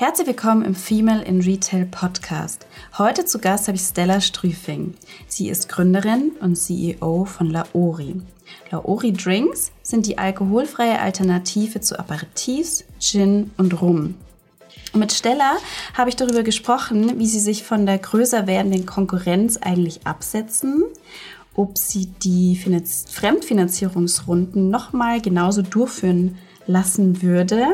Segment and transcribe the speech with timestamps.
[0.00, 2.66] Herzlich willkommen im Female in Retail Podcast.
[2.96, 4.94] Heute zu Gast habe ich Stella Strüfing.
[5.26, 8.22] Sie ist Gründerin und CEO von Laori.
[8.70, 14.14] Laori Drinks sind die alkoholfreie Alternative zu Aperitifs, Gin und Rum.
[14.94, 15.58] Und mit Stella
[15.92, 20.82] habe ich darüber gesprochen, wie sie sich von der größer werdenden Konkurrenz eigentlich absetzen,
[21.54, 27.66] ob sie die Fremdfinanzierungsrunden nochmal genauso durchführen lassen würde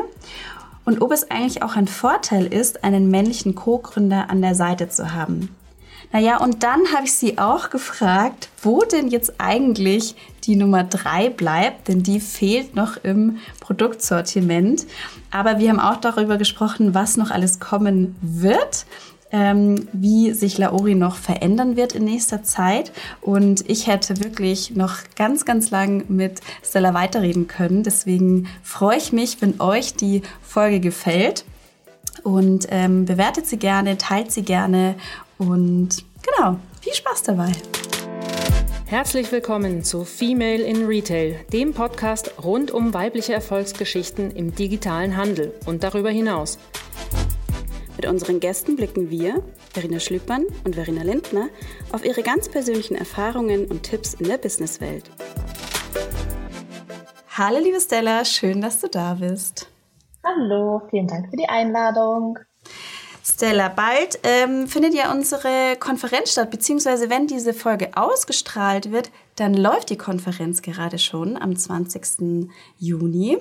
[0.87, 5.13] und ob es eigentlich auch ein Vorteil ist, einen männlichen Co-Gründer an der Seite zu
[5.13, 5.53] haben.
[6.13, 10.15] Naja, und dann habe ich sie auch gefragt, wo denn jetzt eigentlich
[10.45, 14.85] die Nummer drei bleibt, denn die fehlt noch im Produktsortiment.
[15.29, 18.85] Aber wir haben auch darüber gesprochen, was noch alles kommen wird
[19.31, 22.91] ähm, wie sich Laori noch verändern wird in nächster Zeit.
[23.21, 27.83] Und ich hätte wirklich noch ganz, ganz lang mit Stella weiterreden können.
[27.83, 31.45] Deswegen freue ich mich, wenn euch die Folge gefällt.
[32.23, 34.95] Und ähm, bewertet sie gerne, teilt sie gerne
[35.37, 37.51] und genau, viel Spaß dabei.
[38.85, 45.53] Herzlich willkommen zu Female in Retail, dem Podcast rund um weibliche Erfolgsgeschichten im digitalen Handel
[45.65, 46.57] und darüber hinaus.
[47.97, 49.41] Mit unseren Gästen blicken wir,
[49.73, 51.49] Verena Schlüppmann und Verena Lindner,
[51.91, 55.09] auf ihre ganz persönlichen Erfahrungen und Tipps in der Businesswelt.
[57.35, 59.67] Hallo liebe Stella, schön, dass du da bist.
[60.23, 62.37] Hallo, vielen Dank für die Einladung.
[63.23, 69.53] Stella, bald ähm, findet ja unsere Konferenz statt, beziehungsweise wenn diese Folge ausgestrahlt wird, dann
[69.53, 72.49] läuft die Konferenz gerade schon am 20.
[72.79, 73.37] Juni.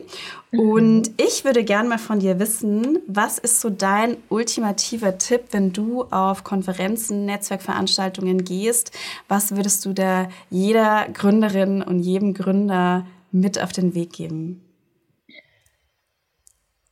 [0.51, 0.61] Mhm.
[0.61, 5.73] Und ich würde gerne mal von dir wissen, was ist so dein ultimativer Tipp, wenn
[5.73, 8.93] du auf Konferenzen, Netzwerkveranstaltungen gehst?
[9.27, 14.63] Was würdest du da jeder Gründerin und jedem Gründer mit auf den Weg geben?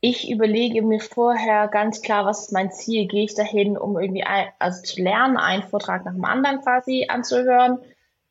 [0.07, 3.09] ich überlege mir vorher ganz klar, was ist mein Ziel?
[3.09, 7.07] Gehe ich dahin, um irgendwie ein, also zu lernen, einen Vortrag nach dem anderen quasi
[7.09, 7.79] anzuhören?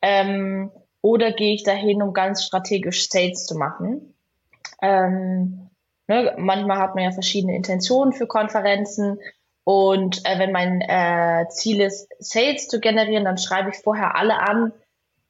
[0.06, 4.14] Ähm, oder gehe ich dahin, um ganz strategisch Sales zu machen?
[4.82, 5.70] Ähm,
[6.08, 9.18] ne, manchmal hat man ja verschiedene Intentionen für Konferenzen.
[9.64, 14.40] Und äh, wenn mein äh, Ziel ist, Sales zu generieren, dann schreibe ich vorher alle
[14.40, 14.74] an,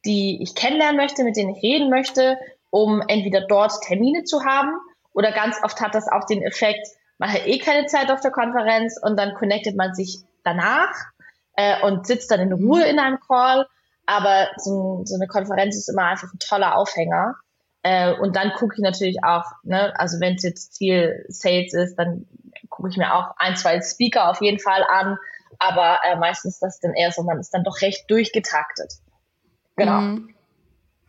[0.04, 2.36] die ich kennenlernen möchte, mit denen ich reden möchte,
[2.70, 4.72] um entweder dort Termine zu haben
[5.12, 6.84] oder ganz oft hat das auch den Effekt,
[7.18, 10.92] man hat eh keine Zeit auf der Konferenz und dann connectet man sich danach
[11.54, 13.68] äh, und sitzt dann in Ruhe in einem Call.
[14.06, 17.36] Aber so, so eine Konferenz ist immer einfach ein toller Aufhänger.
[17.82, 21.96] Äh, und dann gucke ich natürlich auch, ne, also wenn es jetzt Ziel Sales ist,
[21.96, 22.26] dann
[22.70, 25.18] gucke ich mir auch ein, zwei Speaker auf jeden Fall an.
[25.58, 28.94] Aber äh, meistens das dann eher so, man ist dann doch recht durchgetaktet.
[29.76, 30.00] Genau.
[30.00, 30.33] Mhm.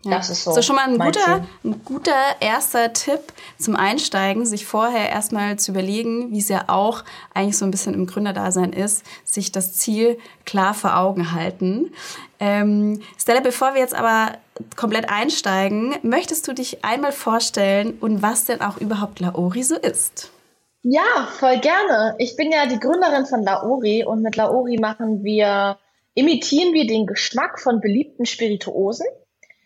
[0.06, 0.18] Ja.
[0.18, 0.52] Das ist so.
[0.52, 3.22] So schon mal ein guter, ein guter erster Tipp
[3.58, 7.96] zum Einsteigen, sich vorher erstmal zu überlegen, wie es ja auch eigentlich so ein bisschen
[7.96, 11.92] im Gründerdasein ist, sich das Ziel klar vor Augen halten.
[12.40, 14.34] Ähm, Stella, bevor wir jetzt aber
[14.76, 20.30] komplett einsteigen, möchtest du dich einmal vorstellen und was denn auch überhaupt Laori so ist?
[20.84, 22.14] Ja, voll gerne.
[22.20, 25.80] Ich bin ja die Gründerin von Laori und mit Laori machen wir,
[26.14, 29.08] imitieren wir den Geschmack von beliebten Spirituosen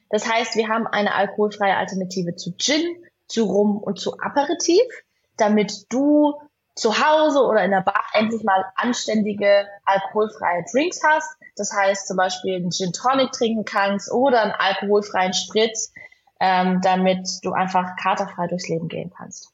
[0.10, 2.98] das heißt, wir haben eine alkoholfreie Alternative zu Gin,
[3.28, 4.82] zu Rum und zu Aperitif,
[5.38, 6.34] damit du
[6.76, 11.38] zu Hause oder in der Bar endlich mal anständige alkoholfreie Drinks hast.
[11.56, 15.94] Das heißt zum Beispiel einen Gin Tonic trinken kannst oder einen alkoholfreien Spritz,
[16.40, 19.52] ähm, damit du einfach katerfrei durchs Leben gehen kannst.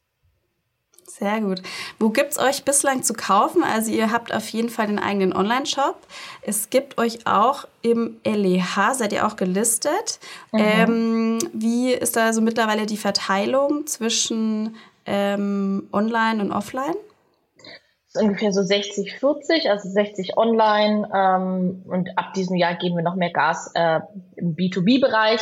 [1.07, 1.61] Sehr gut.
[1.99, 3.63] Wo gibt es euch bislang zu kaufen?
[3.63, 5.95] Also ihr habt auf jeden Fall den eigenen Online-Shop.
[6.41, 10.19] Es gibt euch auch im LEH, seid ihr auch gelistet.
[10.51, 10.59] Mhm.
[10.59, 16.95] Ähm, wie ist da so mittlerweile die Verteilung zwischen ähm, Online und Offline?
[18.15, 21.07] Ungefähr so 60, 40, also 60 online.
[21.13, 23.99] Ähm, und ab diesem Jahr geben wir noch mehr Gas äh,
[24.37, 25.41] im B2B-Bereich.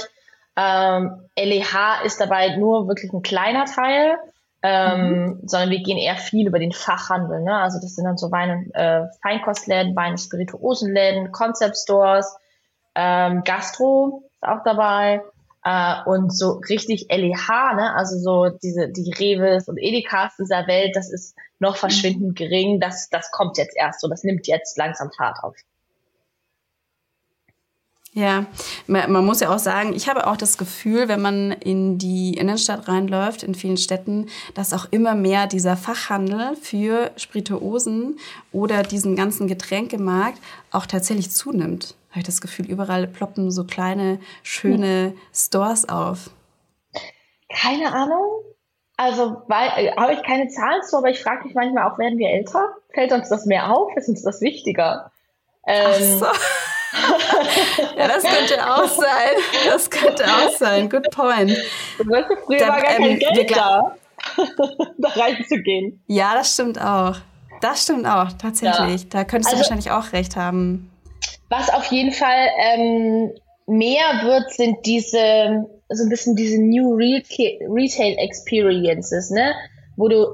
[0.57, 4.17] Ähm, LEH ist dabei nur wirklich ein kleiner Teil
[4.63, 5.39] ähm, mhm.
[5.43, 7.41] sondern wir gehen eher viel über den Fachhandel.
[7.41, 7.53] Ne?
[7.53, 12.33] Also das sind dann so Wein- und äh, Feinkostläden, Wein- und Spirituosenläden, Concept Stores,
[12.95, 15.21] ähm, Gastro ist auch dabei
[15.65, 17.93] äh, und so richtig LEH, ne?
[17.93, 22.35] also so diese die Reves und Edekas dieser Welt, das ist noch verschwindend mhm.
[22.35, 22.79] gering.
[22.79, 25.55] Das das kommt jetzt erst so, das nimmt jetzt langsam Fahrt auf.
[28.15, 28.45] Ja,
[28.85, 32.87] man muss ja auch sagen, ich habe auch das Gefühl, wenn man in die Innenstadt
[32.87, 38.19] reinläuft, in vielen Städten, dass auch immer mehr dieser Fachhandel für Spirituosen
[38.51, 40.37] oder diesen ganzen Getränkemarkt
[40.71, 41.95] auch tatsächlich zunimmt.
[42.11, 46.29] Habe ich das Gefühl, überall ploppen so kleine, schöne Stores auf.
[47.49, 48.43] Keine Ahnung.
[48.95, 52.19] Also, weil äh, habe ich keine Zahlen zu, aber ich frage mich manchmal auch, werden
[52.19, 52.75] wir älter?
[52.93, 53.91] Fällt uns das mehr auf?
[53.97, 55.11] Ist uns das wichtiger?
[55.65, 56.25] Ähm, Ach so.
[57.97, 59.35] Ja, das könnte auch sein.
[59.65, 60.89] Das könnte auch sein.
[60.89, 61.51] Good point.
[61.97, 63.95] Weißt du, früher da, war gar kein ähm, Geld da,
[64.97, 66.01] da reinzugehen.
[66.07, 67.17] Ja, das stimmt auch.
[67.61, 69.03] Das stimmt auch, tatsächlich.
[69.03, 69.07] Ja.
[69.09, 70.91] Da könntest du also, wahrscheinlich auch recht haben.
[71.49, 73.31] Was auf jeden Fall ähm,
[73.67, 79.53] mehr wird, sind diese, so ein bisschen diese New Retail Experiences, ne?
[79.95, 80.25] Wo du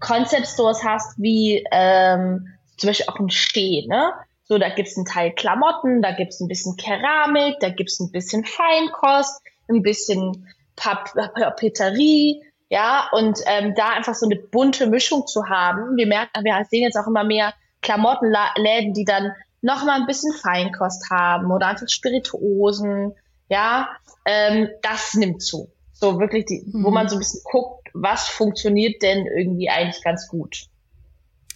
[0.00, 2.46] Concept Stores hast, wie ähm,
[2.76, 4.12] zum Beispiel auch ein Steh, ne?
[4.48, 8.44] So, da gibt's einen Teil Klamotten, da gibt's ein bisschen Keramik, da gibt's ein bisschen
[8.44, 15.96] Feinkost, ein bisschen Papeterie, ja, und ähm, da einfach so eine bunte Mischung zu haben.
[15.96, 20.32] Wir merken, wir sehen jetzt auch immer mehr Klamottenläden, die dann noch mal ein bisschen
[20.32, 23.14] Feinkost haben oder einfach Spirituosen,
[23.48, 23.88] ja,
[24.24, 25.70] ähm, das nimmt zu.
[25.92, 26.84] So wirklich, die, mhm.
[26.84, 30.66] wo man so ein bisschen guckt, was funktioniert denn irgendwie eigentlich ganz gut.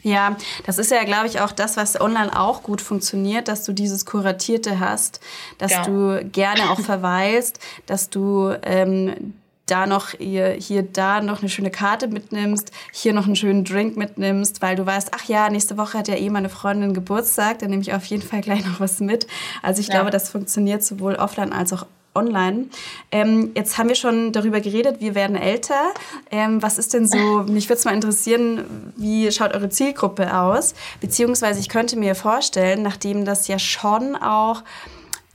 [0.02, 3.72] Ja, das ist ja, glaube ich, auch das, was online auch gut funktioniert, dass du
[3.72, 5.20] dieses Kuratierte hast,
[5.58, 5.82] dass ja.
[5.84, 9.34] du gerne auch verweilst, dass du ähm,
[9.66, 13.96] da noch hier, hier da noch eine schöne Karte mitnimmst, hier noch einen schönen Drink
[13.96, 17.70] mitnimmst, weil du weißt, ach ja, nächste Woche hat ja eh meine Freundin Geburtstag, dann
[17.70, 19.26] nehme ich auf jeden Fall gleich noch was mit.
[19.62, 19.94] Also ich ja.
[19.94, 22.67] glaube, das funktioniert sowohl offline als auch online.
[23.11, 25.93] Ähm, jetzt haben wir schon darüber geredet, wir werden älter.
[26.31, 30.75] Ähm, was ist denn so, mich würde es mal interessieren, wie schaut eure Zielgruppe aus?
[31.00, 34.62] Beziehungsweise ich könnte mir vorstellen, nachdem das ja schon auch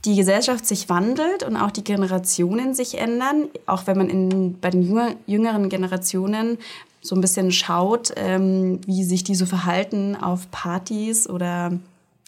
[0.04, 4.70] die Gesellschaft sich wandelt und auch die Generationen sich ändern, auch wenn man in, bei
[4.70, 6.58] den jünger, jüngeren Generationen
[7.00, 11.72] so ein bisschen schaut, ähm, wie sich die so verhalten auf Partys oder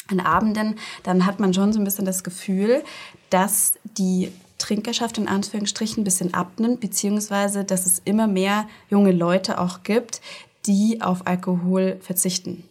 [0.08, 2.82] an Abenden, dann hat man schon so ein bisschen das Gefühl,
[3.30, 9.58] dass die Trinkerschaft in Anführungsstrichen ein bisschen abnimmt, beziehungsweise dass es immer mehr junge Leute
[9.58, 10.20] auch gibt,
[10.66, 12.68] die auf Alkohol verzichten.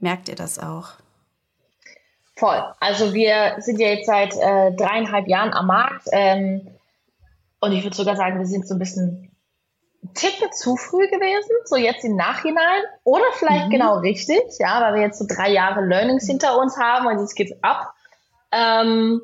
[0.00, 0.90] Merkt ihr das auch?
[2.36, 2.62] Voll.
[2.80, 6.68] Also wir sind ja jetzt seit äh, dreieinhalb Jahren am Markt ähm,
[7.60, 9.30] und ich würde sogar sagen, wir sind so ein bisschen
[10.02, 13.70] ein Ticken zu früh gewesen, so jetzt im Nachhinein oder vielleicht mhm.
[13.70, 17.36] genau richtig, ja, weil wir jetzt so drei Jahre Learnings hinter uns haben und jetzt
[17.36, 17.92] geht's ab.
[18.50, 19.20] Ähm,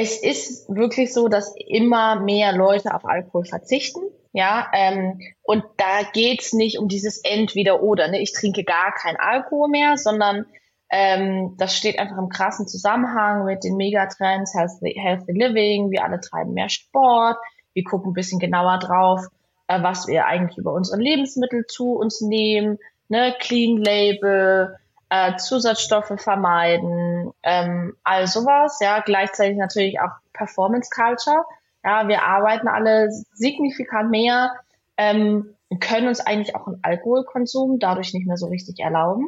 [0.00, 4.00] es ist wirklich so, dass immer mehr Leute auf Alkohol verzichten.
[4.32, 8.08] Ja, ähm, und da geht's nicht um dieses Entweder-Oder.
[8.08, 8.20] Ne?
[8.20, 10.46] Ich trinke gar kein Alkohol mehr, sondern
[10.90, 15.90] ähm, das steht einfach im krassen Zusammenhang mit den Megatrends, Healthy, Healthy Living.
[15.90, 17.36] Wir alle treiben mehr Sport.
[17.74, 19.20] Wir gucken ein bisschen genauer drauf,
[19.68, 22.78] äh, was wir eigentlich über unsere Lebensmittel zu uns nehmen.
[23.08, 23.34] Ne?
[23.40, 24.76] Clean Label,
[25.10, 31.44] äh, Zusatzstoffe vermeiden, ähm, all sowas, ja, gleichzeitig natürlich auch Performance Culture.
[31.84, 34.52] Ja, wir arbeiten alle signifikant mehr,
[34.96, 39.26] ähm, können uns eigentlich auch einen Alkoholkonsum dadurch nicht mehr so richtig erlauben.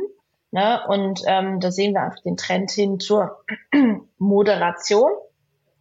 [0.50, 0.80] Ne?
[0.86, 3.42] Und ähm, da sehen wir einfach den Trend hin zur
[4.18, 5.10] Moderation.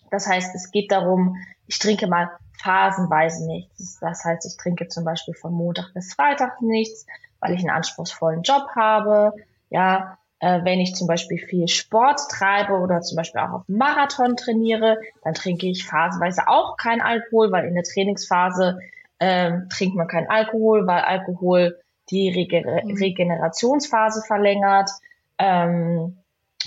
[0.10, 1.36] Das heißt, es geht darum,
[1.68, 2.30] ich trinke mal
[2.64, 4.00] phasenweise nichts.
[4.00, 7.06] Das heißt, ich trinke zum Beispiel von Montag bis Freitag nichts,
[7.40, 9.34] weil ich einen anspruchsvollen Job habe
[9.72, 14.36] ja, äh, wenn ich zum Beispiel viel Sport treibe oder zum Beispiel auch auf Marathon
[14.36, 18.80] trainiere, dann trinke ich phasenweise auch kein Alkohol, weil in der Trainingsphase
[19.20, 21.80] ähm, trinkt man kein Alkohol, weil Alkohol
[22.10, 22.98] die Rege mhm.
[22.98, 24.90] Regenerationsphase verlängert
[25.38, 26.18] ähm,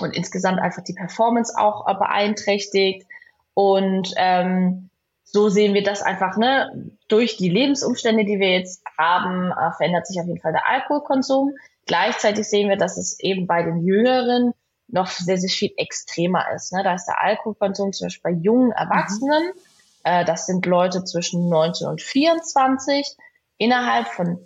[0.01, 3.07] und insgesamt einfach die Performance auch beeinträchtigt.
[3.55, 4.89] Und ähm,
[5.25, 10.07] so sehen wir das einfach, ne, durch die Lebensumstände, die wir jetzt haben, äh, verändert
[10.07, 11.55] sich auf jeden Fall der Alkoholkonsum.
[11.87, 14.53] Gleichzeitig sehen wir, dass es eben bei den Jüngeren
[14.89, 16.73] noch sehr, sehr viel extremer ist.
[16.73, 16.83] Ne?
[16.83, 19.61] Da ist der Alkoholkonsum zum Beispiel bei jungen Erwachsenen, mhm.
[20.05, 23.17] äh, das sind Leute zwischen 19 und 24,
[23.59, 24.39] innerhalb von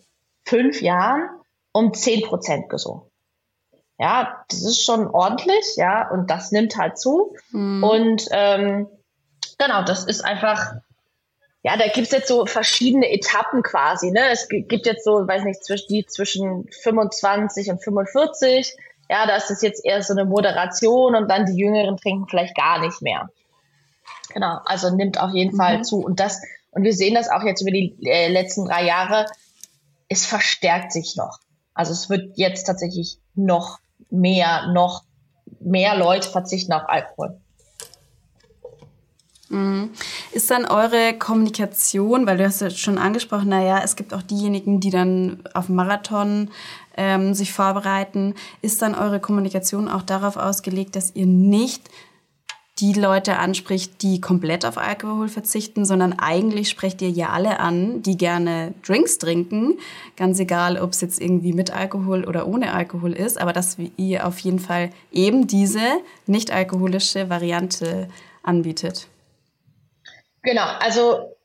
[0.45, 1.28] fünf Jahren
[1.73, 3.09] um 10 Prozent gesunken.
[3.99, 7.35] Ja, das ist schon ordentlich, ja, und das nimmt halt zu.
[7.50, 7.83] Mhm.
[7.83, 8.88] Und ähm,
[9.59, 10.75] genau, das ist einfach
[11.68, 14.10] ja, da gibt's jetzt so verschiedene Etappen quasi.
[14.10, 14.30] Ne?
[14.32, 18.75] Es gibt jetzt so, weiß nicht, zwischen die zwischen 25 und 45.
[19.10, 22.56] Ja, da ist es jetzt eher so eine Moderation und dann die Jüngeren trinken vielleicht
[22.56, 23.28] gar nicht mehr.
[24.32, 25.58] Genau, also nimmt auf jeden mhm.
[25.58, 25.98] Fall zu.
[25.98, 29.26] Und das, und wir sehen das auch jetzt über die äh, letzten drei Jahre,
[30.08, 31.38] es verstärkt sich noch.
[31.75, 35.02] Also es wird jetzt tatsächlich noch mehr, noch
[35.60, 37.38] mehr Leute verzichten auf Alkohol.
[39.50, 39.90] Mhm.
[40.33, 44.81] Ist dann eure Kommunikation, weil du hast ja schon angesprochen, naja, es gibt auch diejenigen,
[44.81, 46.50] die dann auf Marathon
[46.97, 51.88] ähm, sich vorbereiten, ist dann eure Kommunikation auch darauf ausgelegt, dass ihr nicht
[52.81, 58.02] die Leute anspricht, die komplett auf Alkohol verzichten, sondern eigentlich sprecht ihr ja alle an,
[58.02, 59.78] die gerne Drinks trinken.
[60.17, 64.26] Ganz egal, ob es jetzt irgendwie mit Alkohol oder ohne Alkohol ist, aber dass ihr
[64.26, 65.81] auf jeden Fall eben diese
[66.26, 68.09] nicht alkoholische Variante
[68.45, 69.09] anbietet.
[70.42, 71.37] Genau, also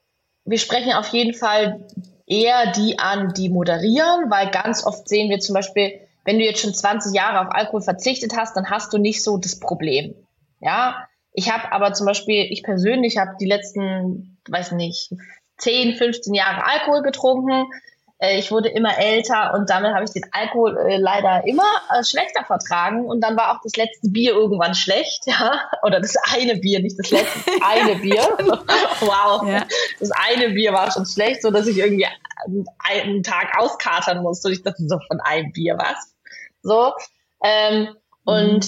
[0.45, 1.88] wir sprechen auf jeden Fall
[2.25, 6.62] eher die an, die moderieren, weil ganz oft sehen wir zum Beispiel, wenn du jetzt
[6.62, 10.15] schon 20 Jahre auf Alkohol verzichtet hast, dann hast du nicht so das Problem.
[10.59, 15.12] Ja, ich habe aber zum Beispiel, ich persönlich habe die letzten, weiß nicht,
[15.57, 17.65] 10, 15 Jahre Alkohol getrunken.
[18.23, 22.03] Äh, ich wurde immer älter und damit habe ich den Alkohol äh, leider immer äh,
[22.03, 23.05] schlechter vertragen.
[23.05, 25.59] Und dann war auch das letzte Bier irgendwann schlecht, ja.
[25.83, 28.21] Oder das eine Bier, nicht das letzte, das eine Bier.
[29.01, 29.45] wow.
[29.45, 29.65] Ja.
[29.99, 32.07] Das eine Bier war schon schlecht, so dass ich irgendwie
[32.79, 34.47] einen Tag auskatern musste.
[34.47, 36.15] Und ich dachte so von einem Bier was.
[36.61, 36.93] So.
[37.43, 37.97] Ähm, mhm.
[38.23, 38.67] Und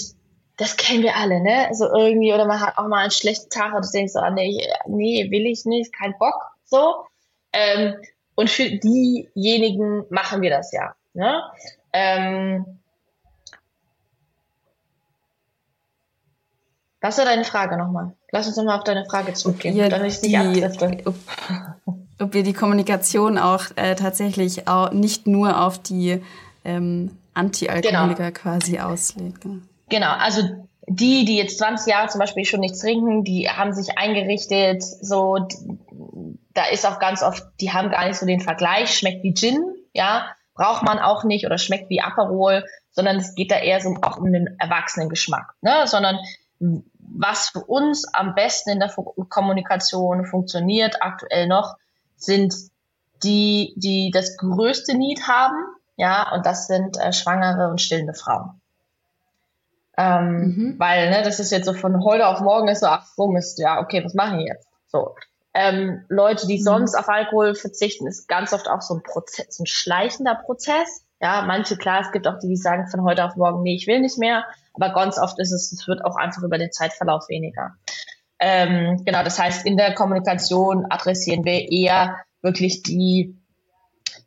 [0.58, 1.70] das kennen wir alle, ne?
[1.74, 4.32] So irgendwie, oder man hat auch mal einen schlechten Tag und du denkst so, ah,
[4.32, 6.36] nee, nee, will ich nicht, kein Bock,
[6.66, 7.06] so.
[7.52, 7.96] Ähm,
[8.36, 11.44] und für diejenigen machen wir das ja, ne?
[11.94, 12.80] Ähm,
[17.02, 18.14] was war deine Frage nochmal?
[18.32, 21.04] Lass uns nochmal auf deine Frage zurückgehen, ja, damit ich nicht abdrifte.
[21.06, 21.16] Ob,
[22.20, 26.22] ob wir die Kommunikation auch äh, tatsächlich auch nicht nur auf die
[26.64, 28.40] ähm, Anti-Alkoholiker genau.
[28.40, 29.68] quasi auslegen.
[29.90, 30.42] Genau, also
[30.88, 35.48] die, die jetzt 20 Jahre zum Beispiel schon nichts trinken, die haben sich eingerichtet, so,
[36.56, 39.64] da ist auch ganz oft, die haben gar nicht so den Vergleich, schmeckt wie Gin,
[39.94, 43.96] ja, braucht man auch nicht oder schmeckt wie Aperol, sondern es geht da eher so
[44.02, 46.18] auch um den Erwachsenengeschmack, ne, sondern
[46.98, 48.92] was für uns am besten in der
[49.30, 51.76] Kommunikation funktioniert aktuell noch,
[52.16, 52.56] sind
[53.22, 55.58] die, die das größte Need haben,
[55.98, 58.62] ja, und das sind äh, schwangere und stillende Frauen.
[59.98, 60.76] Ähm, mhm.
[60.78, 63.60] Weil, ne, das ist jetzt so von heute auf morgen ist so, ach so Mist,
[63.60, 64.68] ja, okay, was machen wir jetzt?
[64.88, 65.16] So.
[65.58, 66.64] Ähm, Leute, die mhm.
[66.64, 71.06] sonst auf Alkohol verzichten, ist ganz oft auch so ein Prozess, ein schleichender Prozess.
[71.22, 73.88] Ja, manche, klar, es gibt auch die, die sagen von heute auf morgen, nee, ich
[73.88, 74.44] will nicht mehr.
[74.74, 77.76] Aber ganz oft ist es, es wird auch einfach über den Zeitverlauf weniger.
[78.38, 83.38] Ähm, genau, das heißt, in der Kommunikation adressieren wir eher wirklich die,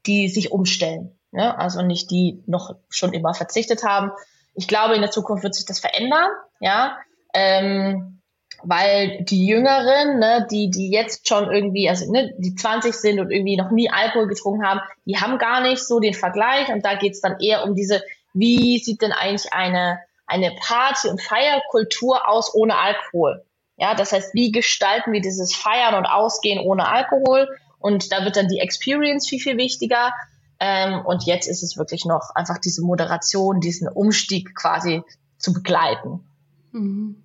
[0.06, 1.12] die sich umstellen.
[1.30, 1.58] Ne?
[1.58, 4.12] Also nicht die noch schon immer verzichtet haben,
[4.54, 6.98] ich glaube, in der Zukunft wird sich das verändern, ja,
[7.32, 8.17] ähm,
[8.62, 13.30] weil die Jüngeren, ne, die, die jetzt schon irgendwie, also ne, die 20 sind und
[13.30, 16.94] irgendwie noch nie Alkohol getrunken haben, die haben gar nicht so den Vergleich und da
[16.94, 18.02] geht's dann eher um diese,
[18.34, 23.44] wie sieht denn eigentlich eine, eine Party- und Feierkultur aus ohne Alkohol?
[23.76, 27.48] Ja, das heißt, wie gestalten wir dieses Feiern und Ausgehen ohne Alkohol?
[27.78, 30.12] Und da wird dann die Experience viel, viel wichtiger.
[30.58, 35.02] Ähm, und jetzt ist es wirklich noch einfach diese Moderation, diesen Umstieg quasi
[35.38, 36.24] zu begleiten.
[36.72, 37.22] Mhm.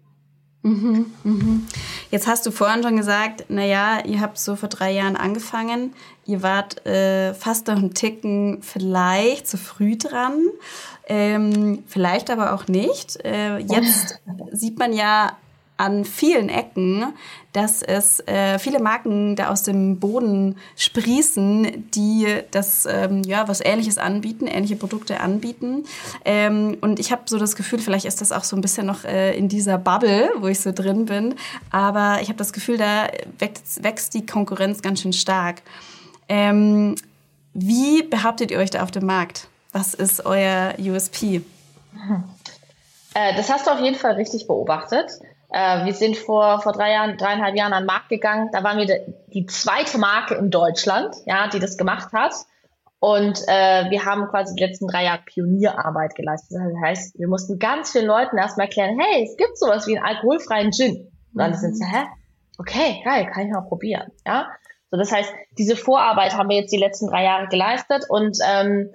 [0.64, 1.68] Mhm, mhm.
[2.10, 5.94] Jetzt hast du vorhin schon gesagt, naja, ihr habt so vor drei Jahren angefangen.
[6.26, 10.40] Ihr wart äh, fast noch einen Ticken vielleicht zu früh dran,
[11.08, 13.24] ähm, vielleicht aber auch nicht.
[13.26, 14.22] Äh, jetzt
[14.54, 15.38] sieht man ja
[15.78, 17.14] an vielen Ecken,
[17.52, 23.62] dass es äh, viele Marken da aus dem Boden sprießen, die das ähm, ja was
[23.62, 25.86] Ähnliches anbieten, ähnliche Produkte anbieten.
[26.26, 29.04] Ähm, und ich habe so das Gefühl, vielleicht ist das auch so ein bisschen noch
[29.04, 31.36] äh, in dieser Bubble, wo ich so drin bin.
[31.72, 33.08] Aber ich habe das Gefühl, da
[33.40, 35.62] wächst, wächst, die Konkurrenz ganz schön stark.
[36.30, 36.96] Ähm,
[37.54, 39.48] wie behauptet ihr euch da auf dem Markt?
[39.72, 41.42] Was ist euer USP?
[43.16, 45.12] Äh, das hast du auf jeden Fall richtig beobachtet.
[45.54, 48.50] Äh, wir sind vor, vor drei Jahren, dreieinhalb Jahren an den Markt gegangen.
[48.52, 52.34] Da waren wir de, die zweite Marke in Deutschland, ja, die das gemacht hat.
[53.00, 56.58] Und äh, wir haben quasi die letzten drei Jahre Pionierarbeit geleistet.
[56.58, 60.06] Das heißt, wir mussten ganz vielen Leuten erstmal erklären, hey, es gibt sowas wie einen
[60.06, 61.12] alkoholfreien Gin.
[61.34, 61.56] Und dann mhm.
[61.56, 62.06] sind sie, hä?
[62.58, 64.12] Okay, geil, kann ich mal probieren.
[64.26, 64.48] Ja.
[64.90, 68.90] So, das heißt, diese Vorarbeit haben wir jetzt die letzten drei Jahre geleistet und ähm,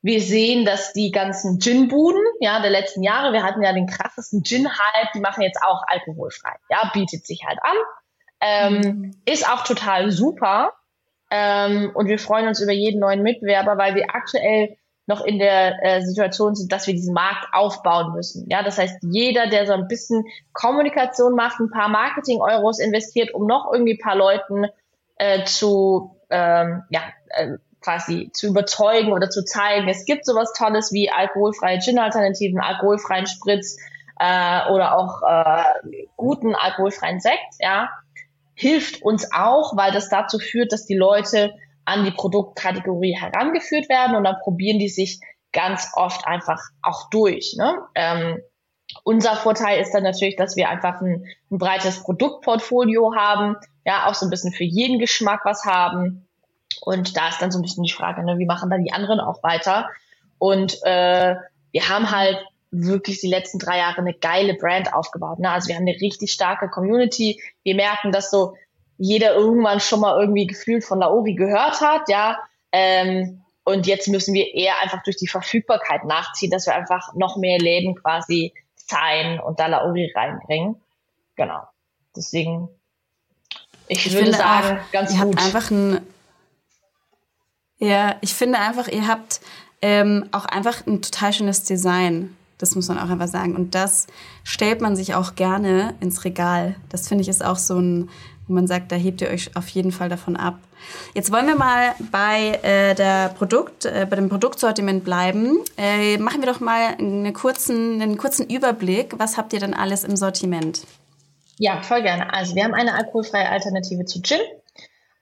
[0.00, 4.42] wir sehen, dass die ganzen Gin-Buden, ja, der letzten Jahre, wir hatten ja den krassesten
[4.42, 6.54] Gin-Hype, die machen jetzt auch alkoholfrei.
[6.70, 7.76] Ja, bietet sich halt an.
[8.40, 9.22] Ähm, mhm.
[9.24, 10.72] Ist auch total super.
[11.30, 14.76] Ähm, und wir freuen uns über jeden neuen Mitbewerber, weil wir aktuell
[15.06, 18.46] noch in der äh, Situation sind, dass wir diesen Markt aufbauen müssen.
[18.50, 23.46] Ja, das heißt, jeder, der so ein bisschen Kommunikation macht, ein paar Marketing-Euros investiert, um
[23.46, 24.66] noch irgendwie ein paar Leuten
[25.16, 27.56] äh, zu ähm, ja, äh,
[27.88, 33.78] quasi zu überzeugen oder zu zeigen, es gibt sowas Tolles wie alkoholfreie Gin-Alternativen, alkoholfreien Spritz
[34.20, 35.64] äh, oder auch äh,
[36.16, 37.88] guten alkoholfreien Sekt, ja,
[38.54, 41.54] hilft uns auch, weil das dazu führt, dass die Leute
[41.86, 45.20] an die Produktkategorie herangeführt werden und dann probieren die sich
[45.52, 47.54] ganz oft einfach auch durch.
[47.56, 47.74] Ne?
[47.94, 48.42] Ähm,
[49.02, 54.14] unser Vorteil ist dann natürlich, dass wir einfach ein, ein breites Produktportfolio haben, ja, auch
[54.14, 56.27] so ein bisschen für jeden Geschmack was haben.
[56.80, 59.20] Und da ist dann so ein bisschen die Frage, ne, wie machen dann die anderen
[59.20, 59.88] auch weiter?
[60.38, 61.34] Und äh,
[61.72, 62.38] wir haben halt
[62.70, 65.38] wirklich die letzten drei Jahre eine geile Brand aufgebaut.
[65.38, 65.50] Ne?
[65.50, 67.40] Also wir haben eine richtig starke Community.
[67.62, 68.54] Wir merken, dass so
[68.98, 72.38] jeder irgendwann schon mal irgendwie gefühlt von Laori gehört hat, ja.
[72.72, 77.36] Ähm, und jetzt müssen wir eher einfach durch die Verfügbarkeit nachziehen, dass wir einfach noch
[77.36, 80.76] mehr Läden quasi sein und da Laori reinbringen.
[81.36, 81.60] Genau.
[82.16, 82.68] Deswegen,
[83.86, 85.36] ich, ich würde sagen, auch, ganz ihr gut.
[85.36, 86.00] Habt einfach ein,
[87.78, 89.40] ja, ich finde einfach, ihr habt
[89.82, 92.34] ähm, auch einfach ein total schönes Design.
[92.58, 93.54] Das muss man auch einfach sagen.
[93.54, 94.08] Und das
[94.42, 96.74] stellt man sich auch gerne ins Regal.
[96.88, 98.10] Das finde ich ist auch so ein,
[98.48, 100.58] wo man sagt, da hebt ihr euch auf jeden Fall davon ab.
[101.14, 105.58] Jetzt wollen wir mal bei, äh, der Produkt, äh, bei dem Produktsortiment bleiben.
[105.76, 109.14] Äh, machen wir doch mal einen kurzen, einen kurzen Überblick.
[109.18, 110.82] Was habt ihr denn alles im Sortiment?
[111.58, 112.32] Ja, voll gerne.
[112.32, 114.40] Also wir haben eine alkoholfreie Alternative zu Gin,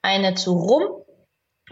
[0.02, 0.82] eine zu Rum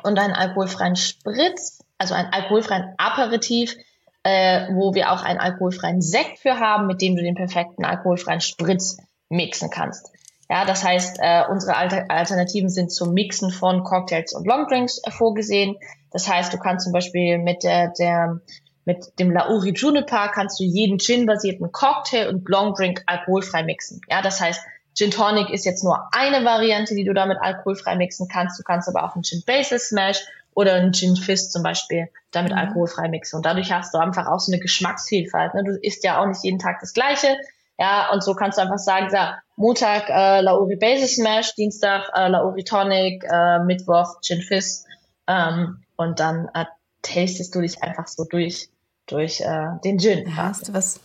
[0.02, 3.76] und einen alkoholfreien Spritz, also einen alkoholfreien Aperitif,
[4.22, 8.40] äh, wo wir auch einen alkoholfreien Sekt für haben, mit dem du den perfekten alkoholfreien
[8.40, 8.98] Spritz
[9.28, 10.10] mixen kannst.
[10.50, 15.10] Ja, das heißt, äh, unsere Alter Alternativen sind zum Mixen von Cocktails und Longdrinks äh,
[15.10, 15.76] vorgesehen.
[16.10, 18.40] Das heißt, du kannst zum Beispiel mit der, der
[18.84, 24.02] mit dem Lauri Juniper kannst du jeden Gin-basierten Cocktail und Longdrink alkoholfrei mixen.
[24.10, 24.60] Ja, das heißt,
[24.94, 28.58] Gin Tonic ist jetzt nur eine Variante, die du damit alkoholfrei mixen kannst.
[28.58, 30.24] Du kannst aber auch einen Gin Basil Smash
[30.54, 32.58] oder einen Gin Fizz zum Beispiel damit mhm.
[32.58, 33.36] alkoholfrei mixen.
[33.38, 35.54] Und dadurch hast du einfach auch so eine Geschmacksvielfalt.
[35.54, 35.64] Ne?
[35.64, 37.36] Du isst ja auch nicht jeden Tag das Gleiche.
[37.78, 39.18] Ja, und so kannst du einfach sagen, so,
[39.56, 44.84] Montag äh, Lauri Basil Smash, Dienstag äh, Lauri Tonic, äh, Mittwoch Gin Fizz
[45.26, 46.66] ähm, und dann äh,
[47.02, 48.68] tastest du dich einfach so durch
[49.06, 50.36] durch äh, den Gin.
[50.36, 51.00] Hast du was?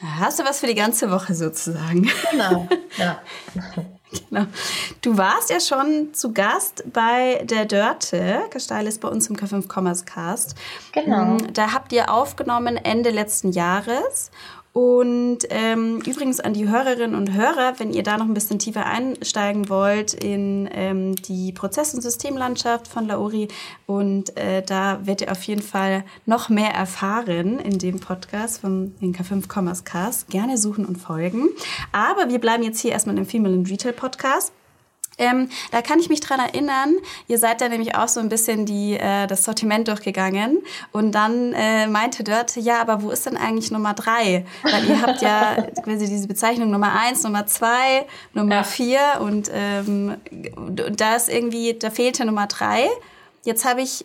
[0.00, 2.10] Hast du was für die ganze Woche sozusagen?
[2.30, 2.68] Genau.
[2.96, 3.20] Ja.
[4.28, 4.46] genau.
[5.02, 10.04] Du warst ja schon zu Gast bei der Dörte, Gesteilis bei uns im K5 Commerce
[10.04, 10.56] Cast.
[10.90, 11.36] Genau.
[11.36, 14.32] Mm, da habt ihr aufgenommen Ende letzten Jahres
[14.78, 18.86] und ähm, übrigens an die Hörerinnen und Hörer, wenn ihr da noch ein bisschen tiefer
[18.86, 23.48] einsteigen wollt in ähm, die Prozess- und Systemlandschaft von Laori
[23.86, 28.94] und äh, da werdet ihr auf jeden Fall noch mehr erfahren in dem Podcast vom
[29.02, 30.30] K5 Commerce Cast.
[30.30, 31.48] Gerne suchen und folgen.
[31.90, 34.52] Aber wir bleiben jetzt hier erstmal im Female and Retail Podcast.
[35.18, 38.66] Ähm, da kann ich mich dran erinnern, ihr seid da nämlich auch so ein bisschen
[38.66, 40.58] die, äh, das Sortiment durchgegangen
[40.92, 44.46] und dann äh, meinte dort, ja, aber wo ist denn eigentlich Nummer drei?
[44.62, 48.62] Weil ihr habt ja quasi diese Bezeichnung Nummer eins, Nummer zwei, Nummer ja.
[48.62, 50.16] vier und ähm,
[50.92, 52.88] da ist irgendwie, da fehlte Nummer drei.
[53.44, 54.04] Jetzt habe ich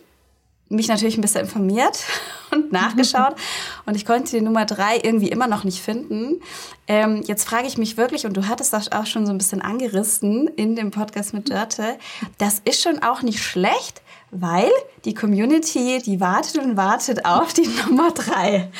[0.74, 1.98] mich natürlich ein bisschen informiert
[2.50, 3.34] und nachgeschaut
[3.86, 6.40] und ich konnte die Nummer drei irgendwie immer noch nicht finden.
[6.86, 9.62] Ähm, jetzt frage ich mich wirklich, und du hattest das auch schon so ein bisschen
[9.62, 11.98] angerissen in dem Podcast mit Dörte,
[12.38, 14.70] das ist schon auch nicht schlecht, weil
[15.04, 18.70] die Community, die wartet und wartet auf die Nummer drei.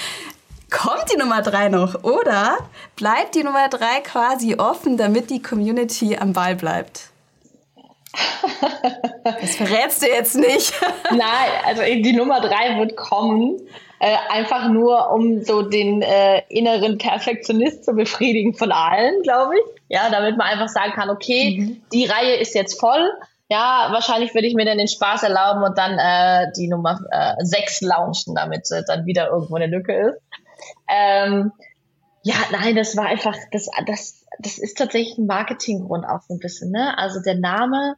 [0.70, 2.58] Kommt die Nummer drei noch oder
[2.96, 7.13] bleibt die Nummer drei quasi offen, damit die Community am Ball bleibt?
[9.24, 10.72] Das verrätst du jetzt nicht.
[11.10, 13.60] Nein, also die Nummer drei wird kommen.
[14.00, 19.82] Äh, einfach nur, um so den äh, inneren Perfektionist zu befriedigen von allen, glaube ich.
[19.88, 21.82] Ja, damit man einfach sagen kann, okay, mhm.
[21.92, 23.10] die Reihe ist jetzt voll.
[23.48, 27.34] Ja, wahrscheinlich würde ich mir dann den Spaß erlauben und dann äh, die Nummer äh,
[27.44, 30.20] sechs launchen, damit äh, dann wieder irgendwo eine Lücke ist.
[30.88, 31.52] Ähm,
[32.22, 36.40] ja, nein, das war einfach, das, das, das ist tatsächlich ein Marketinggrund auch so ein
[36.40, 36.96] bisschen, ne?
[36.98, 37.96] Also der Name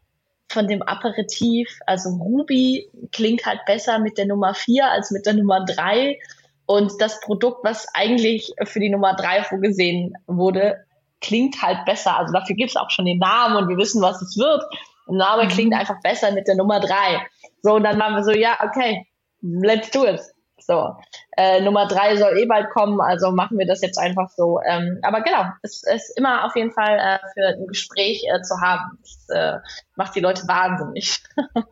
[0.49, 1.69] von dem Aperitif.
[1.87, 6.19] Also Ruby klingt halt besser mit der Nummer vier als mit der Nummer drei.
[6.67, 10.85] Und das Produkt, was eigentlich für die Nummer drei vorgesehen wurde,
[11.21, 12.17] klingt halt besser.
[12.17, 14.63] Also dafür gibt es auch schon den Namen und wir wissen, was es wird.
[15.09, 15.49] Der Name mhm.
[15.49, 17.27] klingt einfach besser mit der Nummer drei.
[17.63, 19.07] So, und dann waren wir so, ja, okay,
[19.41, 20.21] let's do it.
[20.67, 20.97] So,
[21.37, 24.61] äh, Nummer drei soll eh bald kommen, also machen wir das jetzt einfach so.
[24.67, 28.61] Ähm, aber genau, es ist immer auf jeden Fall äh, für ein Gespräch äh, zu
[28.61, 28.99] haben.
[29.01, 29.59] Das äh,
[29.95, 31.23] macht die Leute wahnsinnig.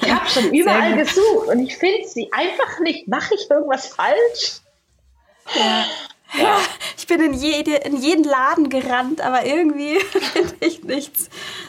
[0.00, 3.08] ich habe schon überall gesucht und ich finde sie einfach nicht.
[3.08, 4.60] Mache ich irgendwas falsch?
[5.52, 5.84] Ja.
[6.38, 6.58] Ja.
[6.96, 11.28] Ich bin in, jede, in jeden Laden gerannt, aber irgendwie finde ich nichts.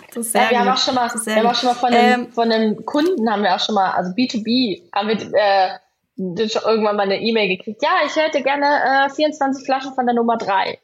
[0.09, 1.93] Das ist sehr ja, wir, haben auch schon mal, wir haben auch schon mal von
[1.93, 5.79] einem, ähm, von einem Kunden, haben wir auch schon mal, also B2B, haben wir äh,
[6.17, 7.81] irgendwann mal eine E-Mail gekriegt.
[7.81, 10.77] Ja, ich hätte gerne äh, 24 Flaschen von der Nummer 3.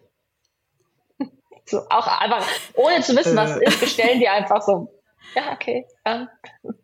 [1.66, 4.92] so, auch einfach, ohne zu wissen, was es ist, bestellen die einfach so.
[5.36, 6.30] Ja, okay, ähm,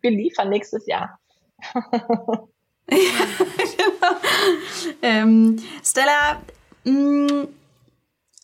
[0.00, 1.18] wir liefern nächstes Jahr.
[1.74, 2.46] genau.
[5.02, 6.42] ähm, Stella,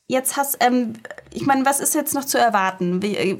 [0.06, 0.94] jetzt hast, ähm,
[1.32, 3.02] ich meine, was ist jetzt noch zu erwarten?
[3.02, 3.38] Wie, äh,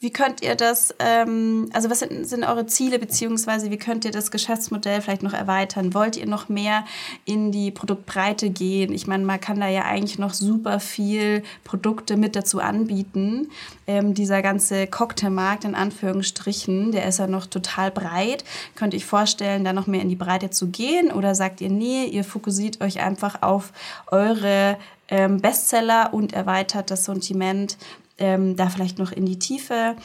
[0.00, 4.12] wie könnt ihr das, ähm, also was sind, sind eure Ziele, beziehungsweise wie könnt ihr
[4.12, 5.92] das Geschäftsmodell vielleicht noch erweitern?
[5.92, 6.84] Wollt ihr noch mehr
[7.24, 8.92] in die Produktbreite gehen?
[8.92, 13.48] Ich meine, man kann da ja eigentlich noch super viel Produkte mit dazu anbieten.
[13.88, 18.44] Ähm, dieser ganze Cocktailmarkt in Anführungsstrichen, der ist ja noch total breit.
[18.76, 21.10] Könnt ihr euch vorstellen, da noch mehr in die Breite zu gehen?
[21.10, 23.72] Oder sagt ihr, nee, ihr fokussiert euch einfach auf
[24.06, 27.78] eure ähm, Bestseller und erweitert das Sortiment
[28.18, 29.96] ähm, da vielleicht noch in die Tiefe.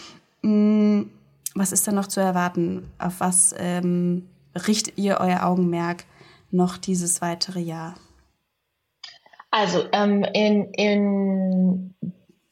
[0.41, 1.12] Hm,
[1.56, 2.91] was ist da noch zu erwarten?
[2.97, 4.28] Auf was ähm,
[4.67, 6.06] richtet ihr euer Augenmerk
[6.52, 7.95] noch dieses weitere Jahr?
[9.52, 11.93] Also ähm, in, in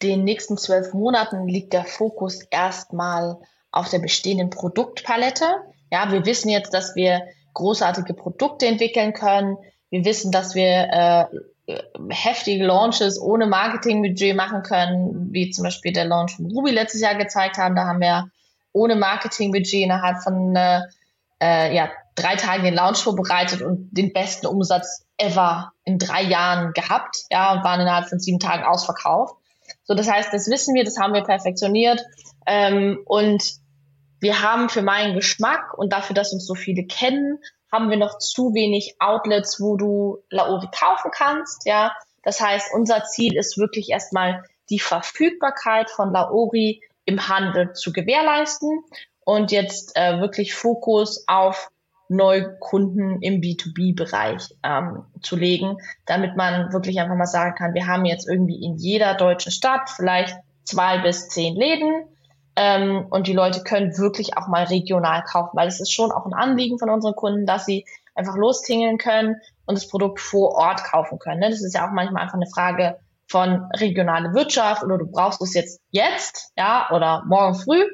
[0.04, 3.38] den nächsten zwölf Monaten liegt der Fokus erstmal
[3.72, 5.46] auf der bestehenden Produktpalette.
[5.92, 9.58] Ja, wir wissen jetzt, dass wir großartige Produkte entwickeln können.
[9.90, 11.26] Wir wissen, dass wir äh,
[12.10, 17.16] heftige Launches ohne Marketingbudget machen können, wie zum Beispiel der Launch von Ruby letztes Jahr
[17.16, 17.76] gezeigt haben.
[17.76, 18.30] Da haben wir
[18.74, 20.82] ohne Marketingbudget innerhalb von äh,
[21.42, 26.74] äh, ja, drei Tagen den Launch vorbereitet und den besten Umsatz ever in drei Jahren
[26.74, 27.18] gehabt.
[27.30, 29.36] Ja, und waren innerhalb von sieben Tagen ausverkauft.
[29.84, 32.02] So, das heißt, das wissen wir, das haben wir perfektioniert.
[32.46, 33.44] Ähm, und
[34.20, 37.40] wir haben für meinen Geschmack und dafür, dass uns so viele kennen,
[37.72, 41.66] haben wir noch zu wenig Outlets, wo du Laori kaufen kannst.
[41.66, 47.94] Ja, das heißt, unser Ziel ist wirklich erstmal die Verfügbarkeit von Laori im Handel zu
[47.94, 48.84] gewährleisten
[49.24, 51.70] und jetzt äh, wirklich Fokus auf
[52.10, 58.04] Neukunden im B2B-Bereich ähm, zu legen, damit man wirklich einfach mal sagen kann, wir haben
[58.04, 62.06] jetzt irgendwie in jeder deutschen Stadt vielleicht zwei bis zehn Läden
[62.56, 66.26] ähm, und die Leute können wirklich auch mal regional kaufen, weil es ist schon auch
[66.26, 67.86] ein Anliegen von unseren Kunden, dass sie
[68.16, 71.40] einfach lostingeln können und das Produkt vor Ort kaufen können.
[71.40, 71.50] Ne?
[71.50, 75.54] Das ist ja auch manchmal einfach eine Frage von regionale Wirtschaft oder du brauchst es
[75.54, 77.86] jetzt jetzt, ja, oder morgen früh,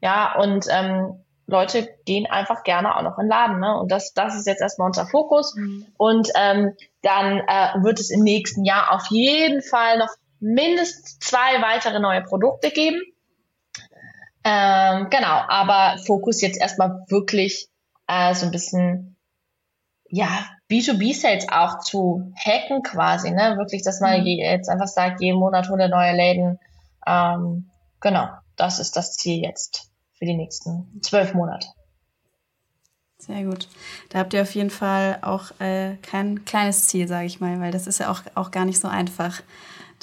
[0.00, 3.78] ja, und ähm, Leute gehen einfach gerne auch noch in den Laden, ne?
[3.78, 5.54] Und das, das ist jetzt erstmal unser Fokus.
[5.56, 5.86] Mhm.
[5.96, 10.08] Und ähm, dann äh, wird es im nächsten Jahr auf jeden Fall noch
[10.40, 13.00] mindestens zwei weitere neue Produkte geben.
[14.44, 17.68] Ähm, genau, aber Fokus jetzt erstmal wirklich
[18.06, 19.16] äh, so ein bisschen,
[20.08, 20.28] ja,
[20.70, 23.56] B2B-Sales auch zu hacken quasi, ne?
[23.56, 24.26] Wirklich, dass man mhm.
[24.26, 26.58] jetzt einfach sagt, jeden Monat 100 neue Läden.
[27.06, 31.68] Ähm, genau, das ist das Ziel jetzt für die nächsten zwölf Monate.
[33.18, 33.68] Sehr gut.
[34.10, 37.72] Da habt ihr auf jeden Fall auch äh, kein kleines Ziel, sage ich mal, weil
[37.72, 39.42] das ist ja auch, auch gar nicht so einfach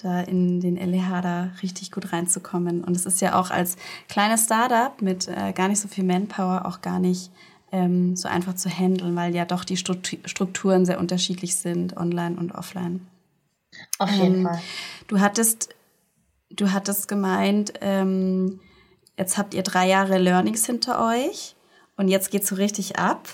[0.04, 2.84] da in den LEH da richtig gut reinzukommen.
[2.84, 6.66] Und es ist ja auch als kleines Startup mit äh, gar nicht so viel Manpower
[6.66, 7.32] auch gar nicht
[7.72, 12.52] ähm, so einfach zu handeln, weil ja doch die Strukturen sehr unterschiedlich sind, online und
[12.52, 13.08] offline.
[14.00, 14.62] Auf jeden ähm, Fall.
[15.08, 15.70] Du hattest,
[16.50, 18.60] du hattest gemeint, ähm,
[19.18, 21.56] jetzt habt ihr drei Jahre Learnings hinter euch
[21.96, 23.28] und jetzt geht's so richtig ab.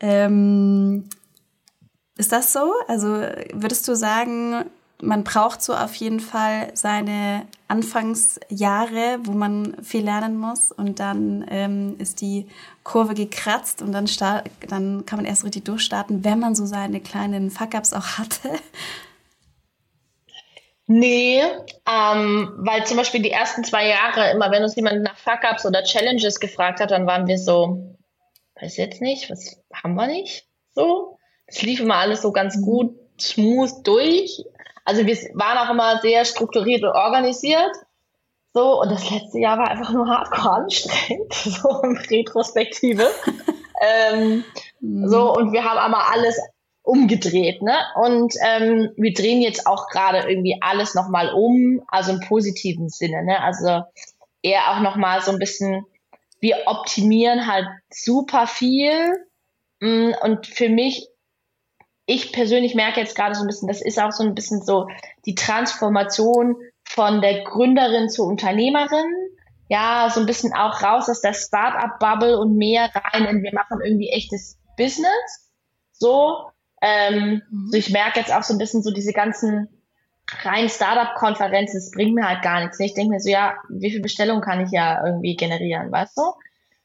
[0.00, 1.08] Ähm,
[2.16, 2.72] ist das so?
[2.88, 3.08] Also
[3.52, 4.64] würdest du sagen,
[5.02, 11.44] man braucht so auf jeden Fall seine Anfangsjahre, wo man viel lernen muss und dann
[11.50, 12.46] ähm, ist die
[12.84, 14.08] Kurve gekratzt und dann,
[14.68, 18.50] dann kann man erst richtig durchstarten, wenn man so seine kleinen Fuck-Ups auch hatte.
[20.86, 21.42] Nee,
[21.90, 25.82] ähm, weil zum Beispiel die ersten zwei Jahre, immer wenn uns jemand nach Fuck-Ups oder
[25.82, 27.96] Challenges gefragt hat, dann waren wir so,
[28.60, 30.46] weiß jetzt nicht, was haben wir nicht?
[30.74, 34.44] So, es lief immer alles so ganz gut, smooth durch.
[34.84, 37.72] Also wir waren auch immer sehr strukturiert und organisiert.
[38.52, 43.08] So, und das letzte Jahr war einfach nur hardcore anstrengend, so in Retrospektive.
[43.80, 44.44] ähm,
[44.80, 45.08] mhm.
[45.08, 46.38] So, und wir haben aber alles
[46.82, 47.76] umgedreht, ne?
[47.96, 53.24] Und ähm, wir drehen jetzt auch gerade irgendwie alles nochmal um, also im positiven Sinne,
[53.24, 53.42] ne?
[53.42, 53.82] Also
[54.42, 55.86] eher auch nochmal so ein bisschen,
[56.40, 59.26] wir optimieren halt super viel.
[59.80, 61.08] Mm, und für mich
[62.06, 64.88] ich persönlich merke jetzt gerade so ein bisschen, das ist auch so ein bisschen so
[65.24, 69.06] die Transformation von der Gründerin zur Unternehmerin.
[69.68, 73.80] Ja, so ein bisschen auch raus aus der Startup-Bubble und mehr rein in, wir machen
[73.82, 75.50] irgendwie echtes Business.
[75.92, 76.50] So,
[76.82, 77.68] ähm, mhm.
[77.70, 79.68] so ich merke jetzt auch so ein bisschen so diese ganzen
[80.42, 82.78] rein Startup-Konferenzen, das bringt mir halt gar nichts.
[82.80, 86.22] Ich denke mir so, ja, wie viel Bestellung kann ich ja irgendwie generieren, weißt du?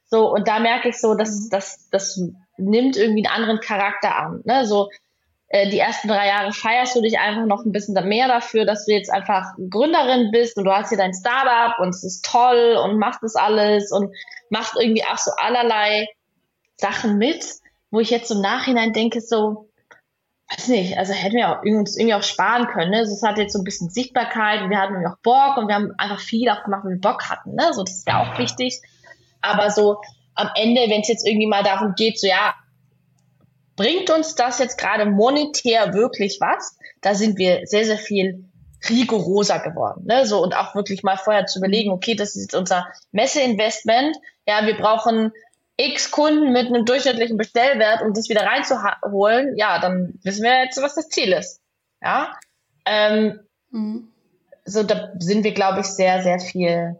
[0.06, 1.50] So, und da merke ich so, dass mhm.
[1.52, 2.22] das, das
[2.58, 4.42] nimmt irgendwie einen anderen Charakter an.
[4.46, 4.66] Ne?
[4.66, 4.90] So,
[5.52, 8.94] die ersten drei Jahre feierst du dich einfach noch ein bisschen mehr dafür, dass du
[8.94, 13.00] jetzt einfach Gründerin bist und du hast hier dein Startup und es ist toll und
[13.00, 14.14] machst das alles und
[14.52, 16.08] machst irgendwie auch so allerlei
[16.78, 17.44] Sachen mit.
[17.92, 19.70] wo ich jetzt im Nachhinein denke, so,
[20.52, 22.92] weiß nicht, also hätten wir uns irgendwie auch sparen können.
[22.92, 22.98] Ne?
[22.98, 25.68] Also es hat jetzt so ein bisschen Sichtbarkeit und wir hatten irgendwie auch Bock und
[25.68, 27.56] wir haben einfach viel auch gemacht, weil wir Bock hatten.
[27.56, 27.74] Ne?
[27.74, 28.82] So, das ist ja auch wichtig.
[29.42, 29.98] Aber so
[30.36, 32.54] am Ende, wenn es jetzt irgendwie mal darum geht, so ja,
[33.80, 36.78] bringt uns das jetzt gerade monetär wirklich was?
[37.00, 38.44] Da sind wir sehr, sehr viel
[38.90, 40.04] rigoroser geworden.
[40.06, 40.26] Ne?
[40.26, 44.18] So, und auch wirklich mal vorher zu überlegen, okay, das ist jetzt unser Messeinvestment.
[44.46, 45.32] Ja, wir brauchen
[45.78, 49.56] x Kunden mit einem durchschnittlichen Bestellwert, um das wieder reinzuholen.
[49.56, 51.62] Ja, dann wissen wir jetzt, was das Ziel ist.
[52.02, 52.34] Ja.
[52.86, 53.40] Ähm,
[53.72, 54.12] mhm.
[54.66, 57.00] So, da sind wir, glaube ich, sehr, sehr viel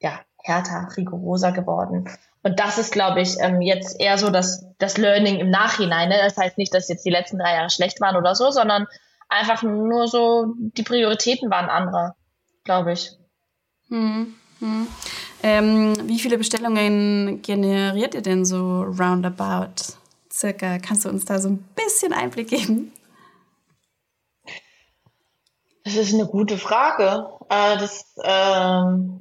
[0.00, 2.10] ja, härter, rigoroser geworden.
[2.42, 6.08] Und das ist, glaube ich, ähm, jetzt eher so das, das Learning im Nachhinein.
[6.08, 6.16] Ne?
[6.22, 8.86] Das heißt nicht, dass jetzt die letzten drei Jahre schlecht waren oder so, sondern
[9.28, 12.14] einfach nur so, die Prioritäten waren andere,
[12.64, 13.12] glaube ich.
[13.88, 14.86] Hm, hm.
[15.44, 19.94] Ähm, wie viele Bestellungen generiert ihr denn so roundabout?
[20.30, 22.92] Circa, kannst du uns da so ein bisschen Einblick geben?
[25.84, 27.26] Das ist eine gute Frage.
[27.48, 29.20] Äh, das, ähm,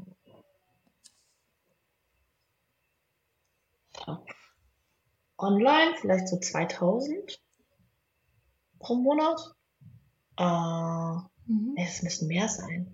[5.41, 7.39] online vielleicht so 2000
[8.79, 9.39] pro Monat.
[10.37, 11.75] Äh, mhm.
[11.77, 12.93] Es müssen mehr sein.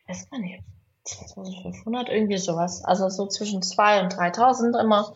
[0.00, 0.62] Ich weiß gar nicht.
[1.04, 2.84] 2500, irgendwie sowas.
[2.84, 5.14] Also so zwischen 2 und 3000 immer